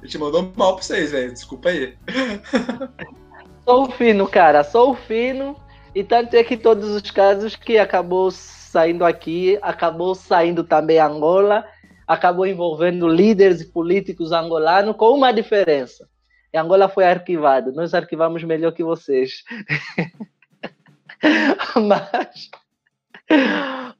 [0.00, 1.32] a gente mandou mal pra vocês, velho.
[1.32, 1.96] Desculpa aí.
[3.66, 5.56] Sou o fino, cara, sou o fino.
[5.94, 8.30] E tanto é que todos os casos que acabou
[8.70, 11.66] saindo aqui, acabou saindo também Angola,
[12.06, 16.08] acabou envolvendo líderes e políticos angolanos, com uma diferença.
[16.54, 17.72] Angola foi arquivado.
[17.72, 19.42] Nós arquivamos melhor que vocês.
[21.88, 22.50] mas,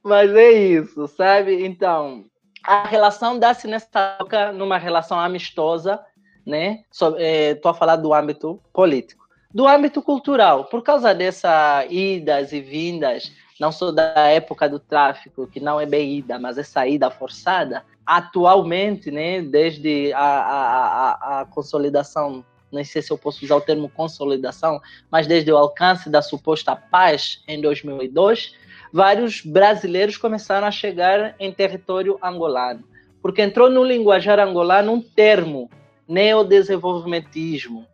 [0.01, 1.65] mas é isso, sabe?
[1.65, 2.25] Então,
[2.63, 5.99] a relação dá-se nessa época numa relação amistosa,
[6.45, 6.83] né?
[6.89, 9.21] Estou é, a falar do âmbito político
[9.53, 13.31] do âmbito cultural, por causa dessas idas e vindas,
[13.61, 17.83] não só da época do tráfico, que não é bem ida, mas é saída forçada,
[18.03, 23.61] atualmente, né, desde a, a, a, a consolidação, não sei se eu posso usar o
[23.61, 24.81] termo consolidação,
[25.11, 28.55] mas desde o alcance da suposta paz em 2002,
[28.91, 32.83] vários brasileiros começaram a chegar em território angolano,
[33.21, 35.69] porque entrou no linguajar angolano um termo,
[36.07, 37.85] neodesenvolvimentismo,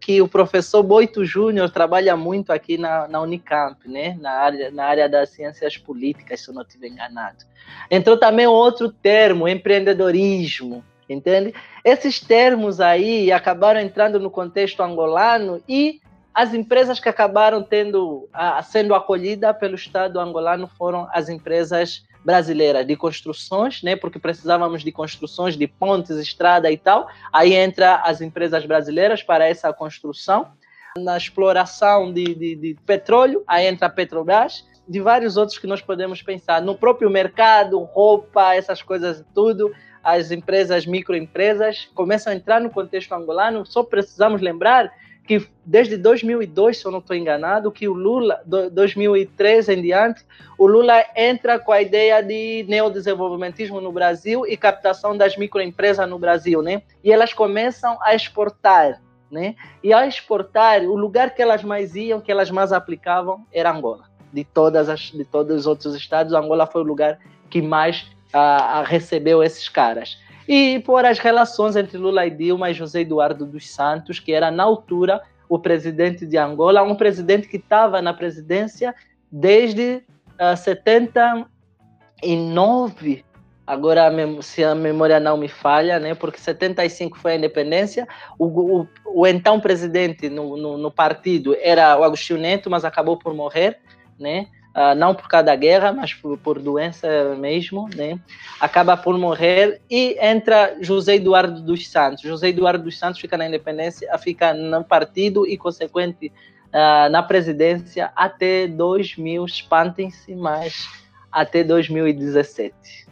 [0.00, 4.16] que o professor Boito Júnior trabalha muito aqui na, na Unicamp, né?
[4.20, 7.44] na, área, na área das ciências políticas, se eu não estiver enganado.
[7.90, 11.54] Entrou também outro termo, empreendedorismo, entende?
[11.84, 16.00] Esses termos aí acabaram entrando no contexto angolano e
[16.34, 18.28] as empresas que acabaram tendo,
[18.64, 24.90] sendo acolhidas pelo Estado angolano foram as empresas brasileira de construções, né, porque precisávamos de
[24.90, 27.08] construções de pontes, estrada e tal.
[27.32, 30.48] Aí entra as empresas brasileiras para essa construção.
[30.96, 35.82] Na exploração de, de, de petróleo, aí entra a Petrobras, de vários outros que nós
[35.82, 36.62] podemos pensar.
[36.62, 39.72] No próprio mercado, roupa, essas coisas tudo,
[40.02, 43.66] as empresas, microempresas, começam a entrar no contexto angolano.
[43.66, 44.92] Só precisamos lembrar
[45.26, 50.24] que desde 2002, se eu não estou enganado, que o Lula, 2003 em diante,
[50.58, 56.18] o Lula entra com a ideia de neodesenvolvimentismo no Brasil e captação das microempresas no
[56.18, 56.82] Brasil, né?
[57.02, 59.00] E elas começam a exportar,
[59.30, 59.54] né?
[59.82, 64.04] E ao exportar, o lugar que elas mais iam, que elas mais aplicavam, era Angola.
[64.30, 67.18] De todas as, de todos os outros estados, Angola foi o lugar
[67.48, 68.02] que mais
[68.34, 70.18] uh, recebeu esses caras.
[70.48, 74.50] E por as relações entre Lula e Dilma e José Eduardo dos Santos, que era
[74.50, 78.94] na altura o presidente de Angola, um presidente que estava na presidência
[79.30, 80.02] desde
[80.40, 83.24] uh, 79,
[83.66, 84.10] agora
[84.42, 88.06] se a memória não me falha, né, porque 75 foi a independência,
[88.38, 93.16] o, o, o então presidente no, no, no, partido era o Agostinho Neto, mas acabou
[93.16, 93.78] por morrer,
[94.18, 98.18] né, Uh, não por causa da guerra, mas por, por, doença mesmo, né?
[98.58, 102.24] acaba por morrer e entra José Eduardo dos Santos.
[102.24, 106.32] José Eduardo dos Santos fica na independência, fica no partido e, consequente,
[106.70, 110.88] uh, na presidência até 2000, espantem-se, mas
[111.30, 113.03] até 2017.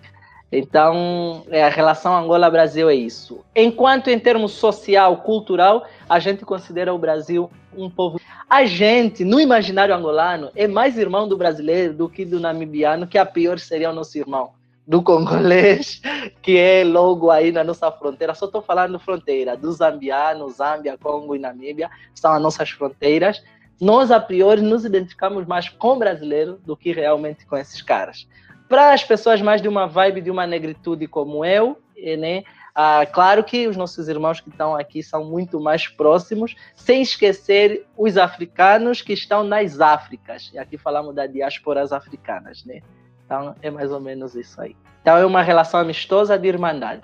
[0.54, 3.42] Então, é, a relação Angola-Brasil é isso.
[3.56, 8.20] Enquanto em termos social, cultural, a gente considera o Brasil um povo.
[8.50, 13.16] A gente, no imaginário angolano, é mais irmão do brasileiro do que do namibiano, que
[13.16, 14.50] a pior seria o nosso irmão.
[14.86, 16.02] Do congolês,
[16.42, 18.34] que é logo aí na nossa fronteira.
[18.34, 19.56] Só estou falando fronteira.
[19.56, 23.42] Do zambiano, Zâmbia, Congo e Namíbia são as nossas fronteiras.
[23.80, 28.28] Nós, a priori, nos identificamos mais com brasileiro do que realmente com esses caras.
[28.72, 31.76] Para as pessoas mais de uma vibe de uma negritude como eu,
[32.16, 32.42] né?
[32.74, 37.84] Ah, claro que os nossos irmãos que estão aqui são muito mais próximos, sem esquecer
[37.98, 40.50] os africanos que estão nas Áfricas.
[40.54, 42.80] E aqui falamos da diásporas africanas, né?
[43.26, 44.74] Então é mais ou menos isso aí.
[45.02, 47.02] Então é uma relação amistosa de irmandade.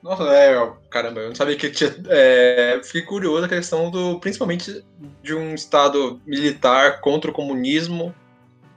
[0.00, 1.96] Nossa, é, caramba, eu não sabia que tinha.
[2.10, 4.20] É, fiquei curioso a questão do.
[4.20, 4.84] principalmente
[5.20, 8.14] de um Estado militar contra o comunismo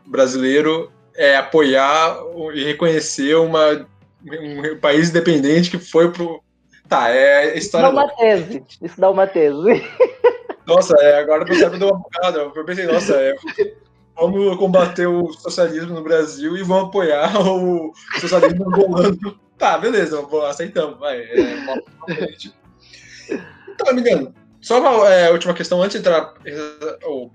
[0.08, 2.18] brasileiro é, apoiar
[2.53, 3.86] e reconhecer uma
[4.26, 6.43] um país independente que foi pro.
[6.88, 7.88] Tá, é história.
[7.88, 8.64] Isso dá uma tese.
[8.82, 9.89] Isso dá uma tese.
[10.66, 12.39] Nossa, é, agora eu sabe uma bocada.
[12.39, 13.36] Eu pensei, nossa, é,
[14.16, 19.39] vamos combater o socialismo no Brasil e vamos apoiar o socialismo angolano.
[19.57, 21.20] Tá, beleza, aceitamos, vai.
[21.20, 21.57] É,
[23.70, 26.34] então, amigão, só uma é, última questão antes de entrar.
[27.03, 27.32] Ou,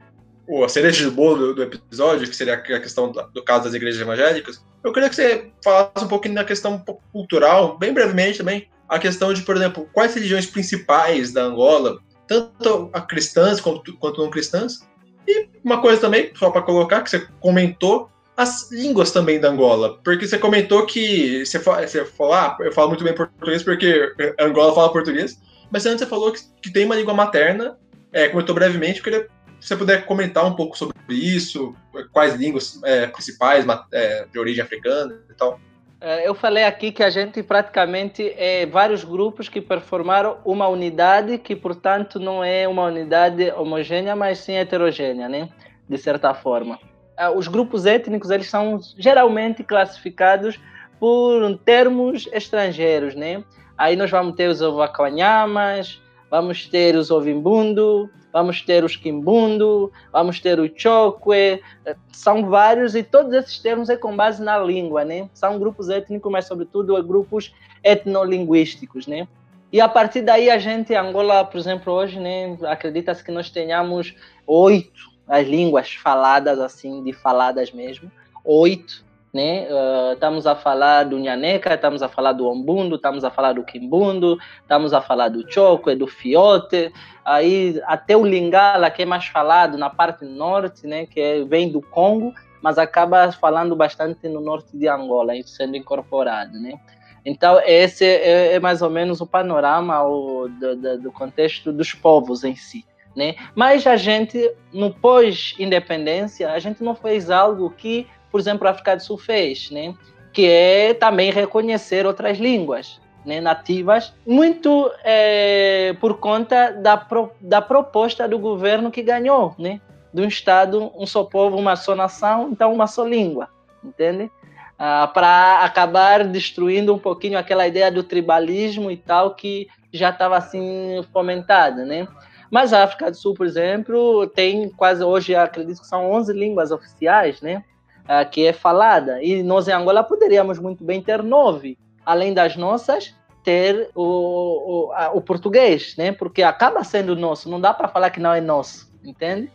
[0.49, 3.65] ou a cereja de bolo do, do, episódio, que seria a questão do, do caso
[3.65, 4.65] das igrejas evangélicas.
[4.85, 6.83] Eu queria que você falasse um pouquinho da questão
[7.13, 12.91] cultural, bem brevemente também, a questão de, por exemplo, quais religiões principais da Angola, tanto
[12.93, 14.87] a cristãs quanto, quanto não cristãs,
[15.27, 19.99] e uma coisa também, só para colocar, que você comentou, as línguas também da Angola,
[20.05, 24.75] porque você comentou que você, você falou, ah, eu falo muito bem português porque Angola
[24.75, 25.41] fala português,
[25.71, 27.79] mas antes você falou que, que tem uma língua materna,
[28.13, 29.27] é, comentou brevemente, eu queria
[29.67, 31.75] você puder comentar um pouco sobre isso,
[32.13, 35.59] quais línguas é, principais é, de origem africana e tal.
[36.01, 41.39] É, eu falei aqui que a gente praticamente é vários grupos que performaram uma unidade
[41.39, 45.49] que, portanto, não é uma unidade homogênea, mas sim heterogênea, né?
[45.89, 46.79] De certa forma.
[47.17, 50.61] É, os grupos étnicos, eles são geralmente classificados
[51.01, 53.43] por termos estrangeiros, né?
[53.77, 56.01] Aí nós vamos ter os Ovacanhamas,
[56.31, 62.95] vamos ter os Ovimbundo, vamos ter os Kimbundo, vamos ter o Chokwe, eh, são vários
[62.95, 65.31] e todos esses termos é com base na língua, né?
[65.33, 69.27] São grupos étnicos, mas sobretudo grupos etnolinguísticos, né?
[69.73, 74.15] E a partir daí a gente, Angola, por exemplo, hoje, né, acredita-se que nós tenhamos
[74.47, 78.13] oito as línguas faladas assim, de faladas mesmo,
[78.45, 79.03] oito
[79.37, 79.69] né?
[79.71, 83.63] Uh, estamos a falar do Nhaneca, estamos a falar do Ombundo, estamos a falar do
[83.63, 86.91] Kimbundo, estamos a falar do Choco, do Fiote,
[87.23, 91.05] aí até o Lingala, que é mais falado na parte norte, né?
[91.05, 92.33] Que é, vem do Congo,
[92.63, 96.81] mas acaba falando bastante no norte de Angola, sendo incorporado, né?
[97.23, 101.93] Então, esse é, é mais ou menos o panorama o, do, do, do contexto dos
[101.93, 102.87] povos em si.
[103.17, 103.35] Né?
[103.55, 104.39] Mas a gente,
[104.73, 108.07] no pós-independência, a gente não fez algo que
[108.37, 109.95] por exemplo, a África do Sul fez, né?
[110.31, 117.63] que é também reconhecer outras línguas né, nativas, muito é, por conta da, pro, da
[117.63, 119.81] proposta do governo que ganhou, né?
[120.13, 123.49] de um Estado, um só povo, uma só nação, então uma só língua,
[123.83, 124.31] entende?
[124.79, 130.37] Ah, para acabar destruindo um pouquinho aquela ideia do tribalismo e tal que já estava
[130.37, 132.07] assim fomentada, né?
[132.51, 136.71] Mas a África do Sul, por exemplo, tem quase hoje, acredito que são 11 línguas
[136.71, 137.65] oficiais, né?
[138.09, 139.23] Uh, que é falada.
[139.23, 144.93] E nós em Angola poderíamos muito bem ter nove, além das nossas, ter o, o,
[144.93, 146.13] a, o português, né?
[146.13, 149.51] Porque acaba sendo nosso, não dá para falar que não é nosso, entende?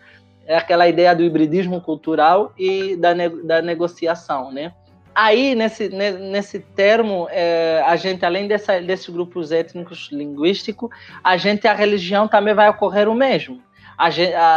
[0.45, 4.74] É aquela ideia do hibridismo cultural e da, ne da negociação, né?
[5.14, 10.89] Aí, nesse, nesse termo, é, a gente, além dessa, desses grupos étnicos linguísticos,
[11.22, 13.62] a gente, a religião também vai ocorrer o mesmo.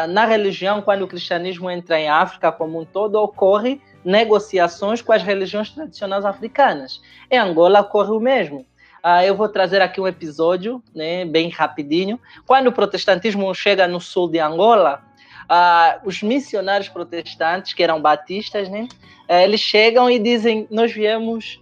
[0.09, 5.23] Na religião, quando o cristianismo entra em África como um todo, ocorre negociações com as
[5.23, 7.01] religiões tradicionais africanas.
[7.31, 8.67] Em Angola ocorre o mesmo.
[9.07, 12.19] Ah, eu vou trazer aqui um episódio, né, bem rapidinho.
[12.47, 15.03] Quando o protestantismo chega no sul de Angola,
[15.47, 18.89] ah, os missionários protestantes, que eram batistas, né,
[19.29, 21.61] eh, eles chegam e dizem: Nós viemos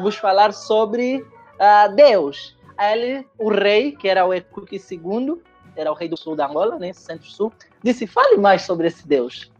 [0.00, 1.26] vos falar sobre
[1.58, 2.56] ah, Deus.
[2.78, 5.42] Aí ele, o rei, que era o Ekuki II,
[5.76, 7.52] era o rei do sul da Angola, né, centro-sul,
[7.82, 9.50] disse: Fale mais sobre esse Deus.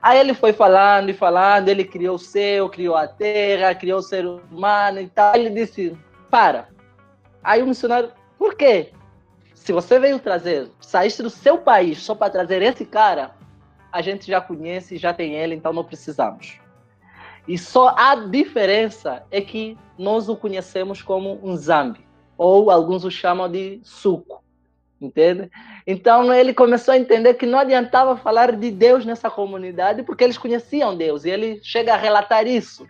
[0.00, 4.02] Aí ele foi falando e falando, ele criou o céu, criou a terra, criou o
[4.02, 5.34] ser humano e tal.
[5.34, 5.96] Ele disse:
[6.30, 6.68] Para.
[7.42, 8.92] Aí o missionário, por quê?
[9.54, 13.34] Se você veio trazer, saíste do seu país só para trazer esse cara,
[13.90, 16.58] a gente já conhece, já tem ele, então não precisamos.
[17.48, 22.06] E só a diferença é que nós o conhecemos como um zambi,
[22.36, 24.43] ou alguns o chamam de suco
[25.04, 25.50] entende?
[25.86, 30.38] Então ele começou a entender que não adiantava falar de Deus nessa comunidade porque eles
[30.38, 32.86] conheciam Deus e ele chega a relatar isso.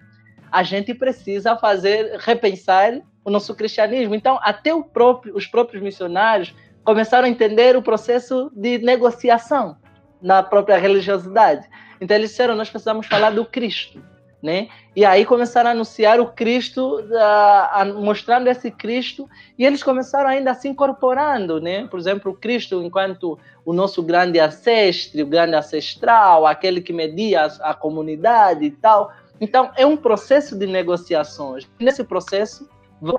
[0.50, 4.14] A gente precisa fazer repensar o nosso cristianismo.
[4.14, 6.54] Então até próprio, os próprios missionários
[6.84, 9.76] começaram a entender o processo de negociação
[10.22, 11.68] na própria religiosidade.
[12.00, 14.13] Então eles disseram nós precisamos falar do Cristo
[14.44, 14.68] né?
[14.94, 19.26] E aí começaram a anunciar o Cristo, a, a, mostrando esse Cristo,
[19.58, 21.86] e eles começaram ainda a se incorporando, né?
[21.86, 27.46] Por exemplo, o Cristo enquanto o nosso grande ancestre, o grande ancestral, aquele que media
[27.46, 29.10] a, a comunidade e tal.
[29.40, 31.66] Então, é um processo de negociações.
[31.80, 32.68] Nesse processo,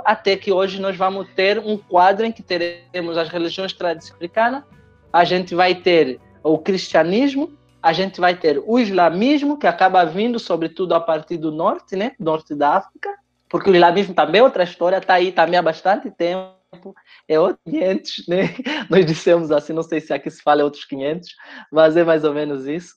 [0.05, 4.63] até que hoje nós vamos ter um quadro em que teremos as religiões tradicionais africanas,
[5.11, 7.51] a gente vai ter o cristianismo,
[7.85, 12.13] a gente vai ter o islamismo, que acaba vindo sobretudo a partir do norte, né?
[12.19, 13.15] Norte da África,
[13.47, 16.95] porque o islamismo também é outra história, está aí também há bastante tempo,
[17.27, 18.55] é outros 500, né?
[18.89, 21.29] Nós dissemos assim, não sei se aqui se fala outros 500,
[21.71, 22.95] mas é mais ou menos isso.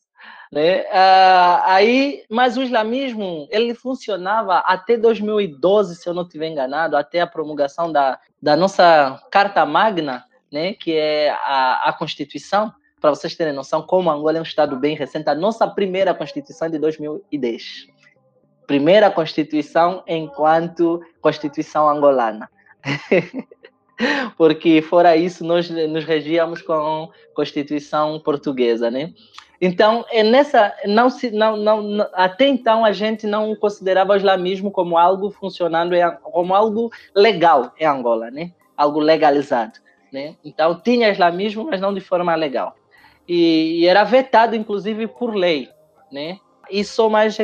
[0.51, 0.87] Né?
[0.91, 7.21] Ah, aí, mas o islamismo ele funcionava até 2012, se eu não estiver enganado, até
[7.21, 10.73] a promulgação da, da nossa Carta Magna, né?
[10.73, 14.97] que é a, a Constituição, para vocês terem noção, como Angola é um estado bem
[14.97, 17.87] recente, a nossa primeira Constituição é de 2010.
[18.67, 22.51] Primeira Constituição enquanto Constituição angolana.
[24.37, 29.13] Porque fora isso, nós nos regíamos com Constituição portuguesa, né?
[29.61, 34.71] Então, é nessa, não se, não, não, até então a gente não considerava o islamismo
[34.71, 38.53] como algo funcionando, como algo legal em Angola, né?
[38.77, 39.81] Algo legalizado,
[40.13, 40.37] né?
[40.45, 42.77] Então tinha islamismo, mas não de forma legal
[43.29, 45.69] e, e era vetado, inclusive, por lei,
[46.11, 46.39] né?
[46.71, 47.37] E só mais,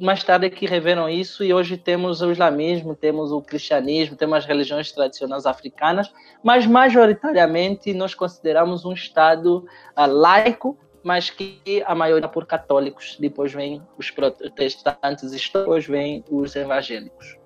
[0.00, 4.44] mais tarde que reveram isso, e hoje temos o islamismo, temos o cristianismo, temos as
[4.44, 6.12] religiões tradicionais africanas,
[6.42, 9.64] mas majoritariamente nós consideramos um Estado
[9.96, 16.54] uh, laico, mas que a maioria por católicos, depois vem os protestantes depois vem os
[16.54, 17.41] evangélicos.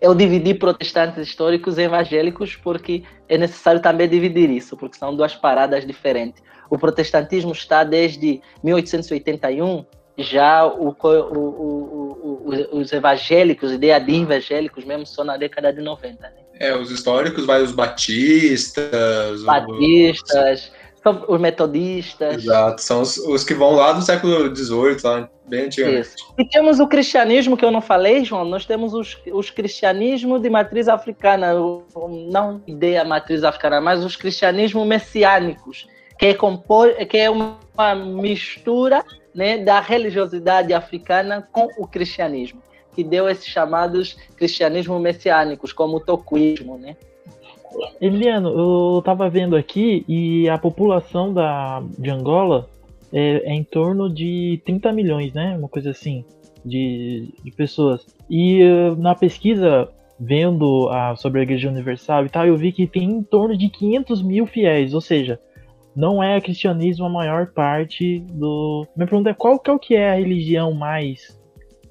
[0.00, 5.34] Eu dividi protestantes históricos e evangélicos porque é necessário também dividir isso, porque são duas
[5.34, 6.42] paradas diferentes.
[6.68, 9.84] O protestantismo está desde 1881,
[10.18, 16.22] já o, o, o, os evangélicos, ideia de evangélicos mesmo, só na década de 90.
[16.22, 16.32] Né?
[16.60, 19.42] É, os históricos, vai os batistas.
[19.44, 20.70] Batistas,
[21.04, 22.44] os, os metodistas.
[22.44, 26.10] Exato, são os, os, que vão lá do século XVIII, lá, bem antigamente.
[26.38, 30.50] E temos o cristianismo que eu não falei, João, nós temos os, os cristianismo de
[30.50, 31.52] matriz africana,
[32.30, 35.86] não ideia matriz africana, mas os cristianismos messiânicos
[36.20, 39.02] que é, compor, que é uma mistura
[39.34, 42.62] né, da religiosidade africana com o cristianismo,
[42.94, 46.94] que deu esses chamados cristianismos messiânicos, como o tocuísmo, né?
[48.00, 52.68] Emiliano, eu estava vendo aqui e a população da, de Angola
[53.12, 55.56] é, é, em torno de 30 milhões, né?
[55.56, 56.24] Uma coisa assim,
[56.64, 58.06] de, de pessoas.
[58.28, 62.86] E uh, na pesquisa, vendo a, sobre a Igreja Universal e tal, eu vi que
[62.86, 65.38] tem em torno de 500 mil fiéis, ou seja,
[65.94, 68.86] não é cristianismo a maior parte do.
[68.96, 71.38] Minha pergunta é qual que é é a religião mais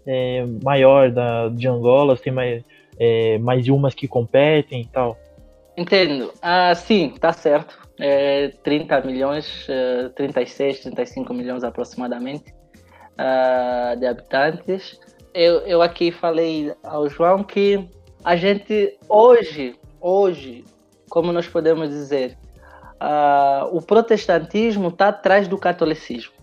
[0.08, 2.16] é, maior da, de Angola?
[2.16, 2.64] Tem mais,
[2.98, 5.18] é, mais de umas que competem e tal?
[5.80, 6.34] Entendo.
[6.42, 7.80] Ah, sim, tá certo.
[7.98, 9.66] É, 30 milhões,
[10.14, 12.54] 36, é, 35 milhões aproximadamente
[13.18, 15.00] uh, de habitantes.
[15.34, 17.88] Eu, eu aqui falei ao João que
[18.26, 20.66] a gente hoje, hoje,
[21.10, 22.38] como nós podemos dizer,
[23.02, 26.34] uh, o protestantismo está atrás do catolicismo,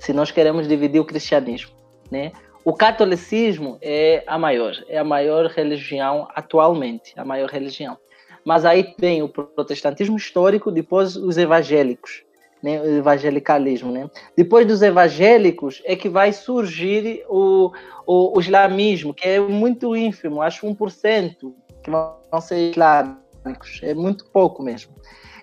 [0.00, 1.70] se nós queremos dividir o cristianismo.
[2.10, 2.32] Né?
[2.64, 7.96] O catolicismo é a maior, é a maior religião atualmente, a maior religião.
[8.44, 12.22] Mas aí vem o protestantismo histórico, depois os evangélicos.
[12.62, 13.92] né, o evangelicalismo.
[13.92, 14.08] Né?
[14.36, 17.72] Depois dos evangélicos é que vai surgir o,
[18.06, 24.24] o, o islamismo, que é muito ínfimo, acho 1% que vão ser islâmicos, é muito
[24.26, 24.94] pouco mesmo.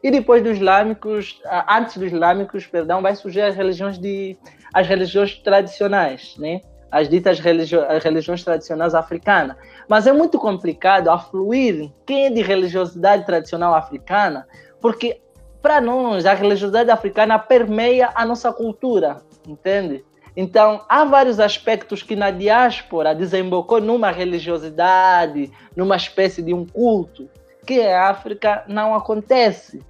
[0.04, 1.40] E depois dos islâmicos,
[1.70, 4.36] antes dos islâmicos, perdão, vai surgir as religiões de
[4.74, 6.62] as religiões tradicionais, né?
[6.92, 9.56] As ditas as religiões tradicionais africanas.
[9.88, 14.48] Mas é muito complicado afluir quem é de religiosidade tradicional africana,
[14.82, 15.22] porque
[15.62, 20.04] para nós a religiosidade africana permeia a nossa cultura, entende?
[20.36, 27.30] Então, há vários aspectos que na diáspora desembocou numa religiosidade, numa espécie de um culto,
[27.66, 29.82] que a África não acontece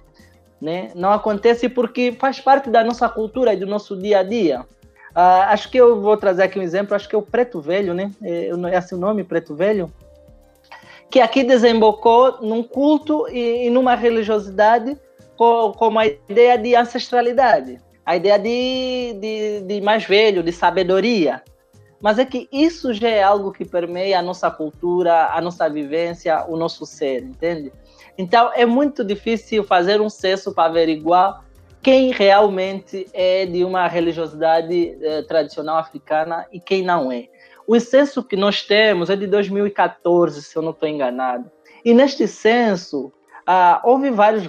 [0.62, 0.92] né?
[0.94, 4.64] Não acontece porque faz parte da nossa cultura e do nosso dia a dia.
[5.14, 7.92] Uh, acho que eu vou trazer aqui um exemplo, acho que é o Preto Velho,
[7.92, 8.10] né?
[8.22, 9.92] É, é assim o nome, Preto Velho?
[11.10, 14.96] Que aqui desembocou num culto e, e numa religiosidade
[15.36, 21.42] com, com uma ideia de ancestralidade, a ideia de, de, de mais velho, de sabedoria.
[22.00, 26.44] Mas é que isso já é algo que permeia a nossa cultura, a nossa vivência,
[26.48, 27.70] o nosso ser, entende?
[28.16, 31.44] Então é muito difícil fazer um censo para averiguar
[31.82, 37.28] quem realmente é de uma religiosidade eh, tradicional africana e quem não é.
[37.66, 41.50] O censo que nós temos é de 2014, se eu não estou enganado.
[41.84, 43.12] E neste censo,
[43.46, 44.48] ah, houve vários,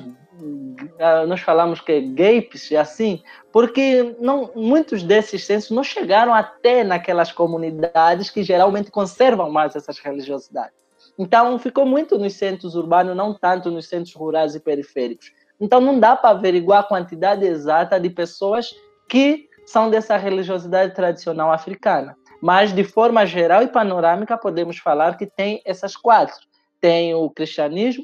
[0.99, 6.83] ah, nós falamos que é gaps, assim, porque não, muitos desses censos não chegaram até
[6.83, 10.73] naquelas comunidades que geralmente conservam mais essas religiosidades.
[11.17, 15.31] Então, ficou muito nos centros urbanos, não tanto nos centros rurais e periféricos.
[15.59, 18.73] Então, não dá para averiguar a quantidade exata de pessoas
[19.07, 22.15] que são dessa religiosidade tradicional africana.
[22.41, 26.35] Mas, de forma geral e panorâmica, podemos falar que tem essas quatro.
[26.81, 28.03] Tem o cristianismo,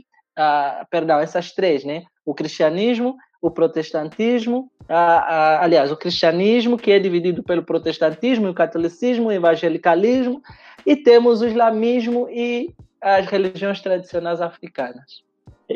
[0.90, 2.04] perdão, essas três, né?
[2.26, 9.32] O cristianismo, o protestantismo, aliás, o cristianismo, que é dividido pelo protestantismo, o catolicismo, o
[9.32, 10.42] evangelicalismo,
[10.86, 15.24] e temos o islamismo e as religiões tradicionais africanas.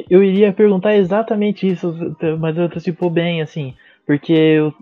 [0.09, 1.95] Eu iria perguntar exatamente isso,
[2.39, 3.75] mas eu antecipou bem, assim,
[4.05, 4.73] porque eu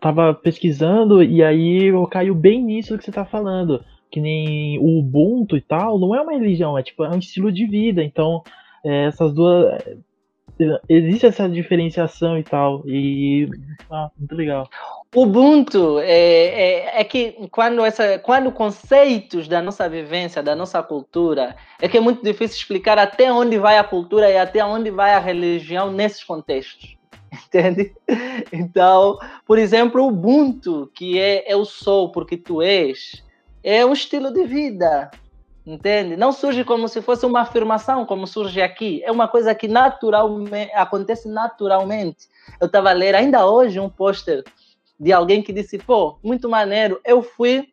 [0.00, 3.84] tava pesquisando e aí eu caio bem nisso que você tá falando.
[4.10, 7.52] Que nem o Ubuntu e tal, não é uma religião, é tipo é um estilo
[7.52, 8.02] de vida.
[8.02, 8.42] Então,
[8.84, 9.80] é, essas duas.
[10.58, 12.82] É, existe essa diferenciação e tal.
[12.86, 13.48] E.
[13.90, 14.68] Ah, muito legal.
[15.14, 21.56] Ubuntu é, é, é, que quando, essa, quando conceitos da nossa vivência, da nossa cultura,
[21.80, 25.12] é que é muito difícil explicar até onde vai a cultura e até onde vai
[25.12, 26.96] a religião nesses contextos.
[27.32, 27.92] Entende?
[28.52, 33.24] Então, por exemplo, o Ubuntu, que é eu sou porque tu és,
[33.64, 35.10] é um estilo de vida.
[35.66, 36.16] Entende?
[36.16, 39.02] Não surge como se fosse uma afirmação, como surge aqui.
[39.04, 42.28] É uma coisa que naturalmente acontece naturalmente.
[42.60, 44.44] Eu estava a ler ainda hoje um pôster
[45.00, 47.68] de alguém que disse, pô, muito maneiro, eu fui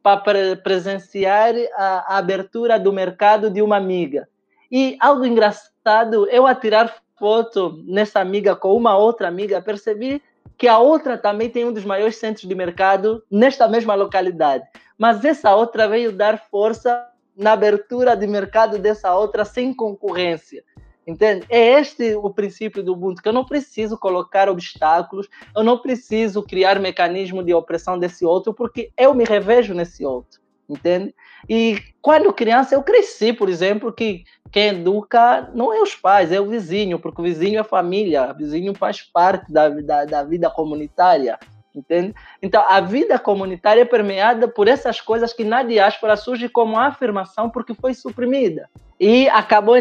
[0.00, 4.28] para presenciar a, a, abertura do mercado de uma amiga.
[4.70, 10.22] E algo engraçado, eu a tirar foto nessa amiga com uma outra amiga, percebi
[10.56, 14.64] que a outra também tem um dos maiores centros de mercado nesta mesma localidade.
[14.96, 20.62] Mas essa outra veio dar força na abertura de mercado dessa outra sem concorrência.
[21.06, 21.44] Entende?
[21.48, 26.42] É este o princípio do Ubuntu, que eu não preciso colocar obstáculos, eu não preciso
[26.42, 31.12] criar mecanismo de opressão desse outro, porque eu me revejo nesse outro, entende?
[31.48, 34.22] E quando criança eu cresci, por exemplo, que
[34.52, 38.36] quem educa não é os pais, é o vizinho, porque o vizinho é família, o
[38.36, 41.36] vizinho faz parte da, da, da vida comunitária,
[41.74, 42.14] entende?
[42.40, 47.50] Então, a vida comunitária é permeada por essas coisas que na diáspora surge como afirmação
[47.50, 48.70] porque foi suprimida
[49.04, 49.74] e acabou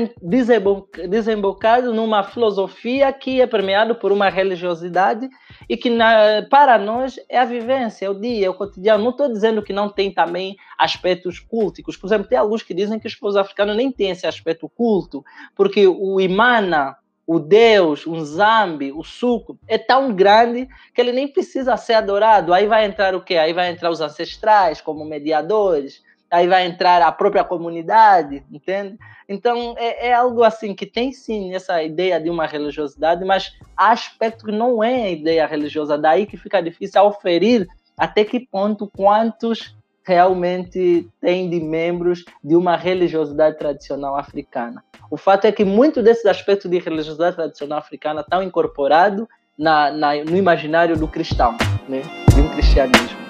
[1.08, 5.30] desembocado numa filosofia que é permeada por uma religiosidade
[5.70, 9.04] e que na, para nós é a vivência, é o dia, é o cotidiano.
[9.04, 11.96] Não estou dizendo que não tem também aspectos culticos.
[11.96, 15.24] Por exemplo, tem alguns que dizem que os povos africanos nem têm esse aspecto culto,
[15.56, 16.98] porque o imana,
[17.28, 22.56] o Deus, o Zambi, o suco, é tão grande que ele nem precisa ser adorado.
[22.56, 23.38] Aí vai entrar o quê?
[23.38, 26.02] Aí vai entrar os ancestrais como mediadores
[26.32, 28.98] aí vai entrar a própria comunidade, entende?
[29.28, 33.92] Então é, é, algo assim que tem sim essa ideia de uma religiosidade, mas há
[33.92, 37.68] aspecto que não é a ideia religiosa, daí que fica difícil oferir
[37.98, 44.84] até que ponto quantos realmente tem de membros de uma religiosidade tradicional africana.
[45.10, 49.28] O fato é que muito desses aspectos de religiosidade tradicional africana estão incorporados
[49.58, 51.56] na, na, no imaginário do cristão,
[51.88, 52.02] né?
[52.34, 53.21] de um cristianismo,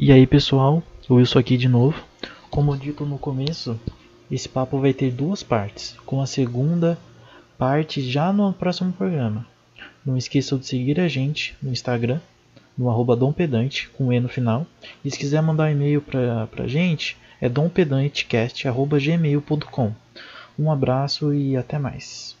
[0.00, 2.00] E aí pessoal, o Wilson aqui de novo.
[2.48, 3.76] Como dito no começo,
[4.30, 6.96] Esse papo vai ter duas partes, com a segunda
[7.58, 9.44] parte já no próximo programa.
[10.06, 12.20] Não esqueçam de seguir a gente no Instagram,
[12.76, 14.64] no arroba dompedante, com E no final.
[15.04, 19.92] E se quiser mandar um e-mail pra, pra gente, é dompedantecast.gmail.com.
[20.56, 22.36] Um abraço e até mais.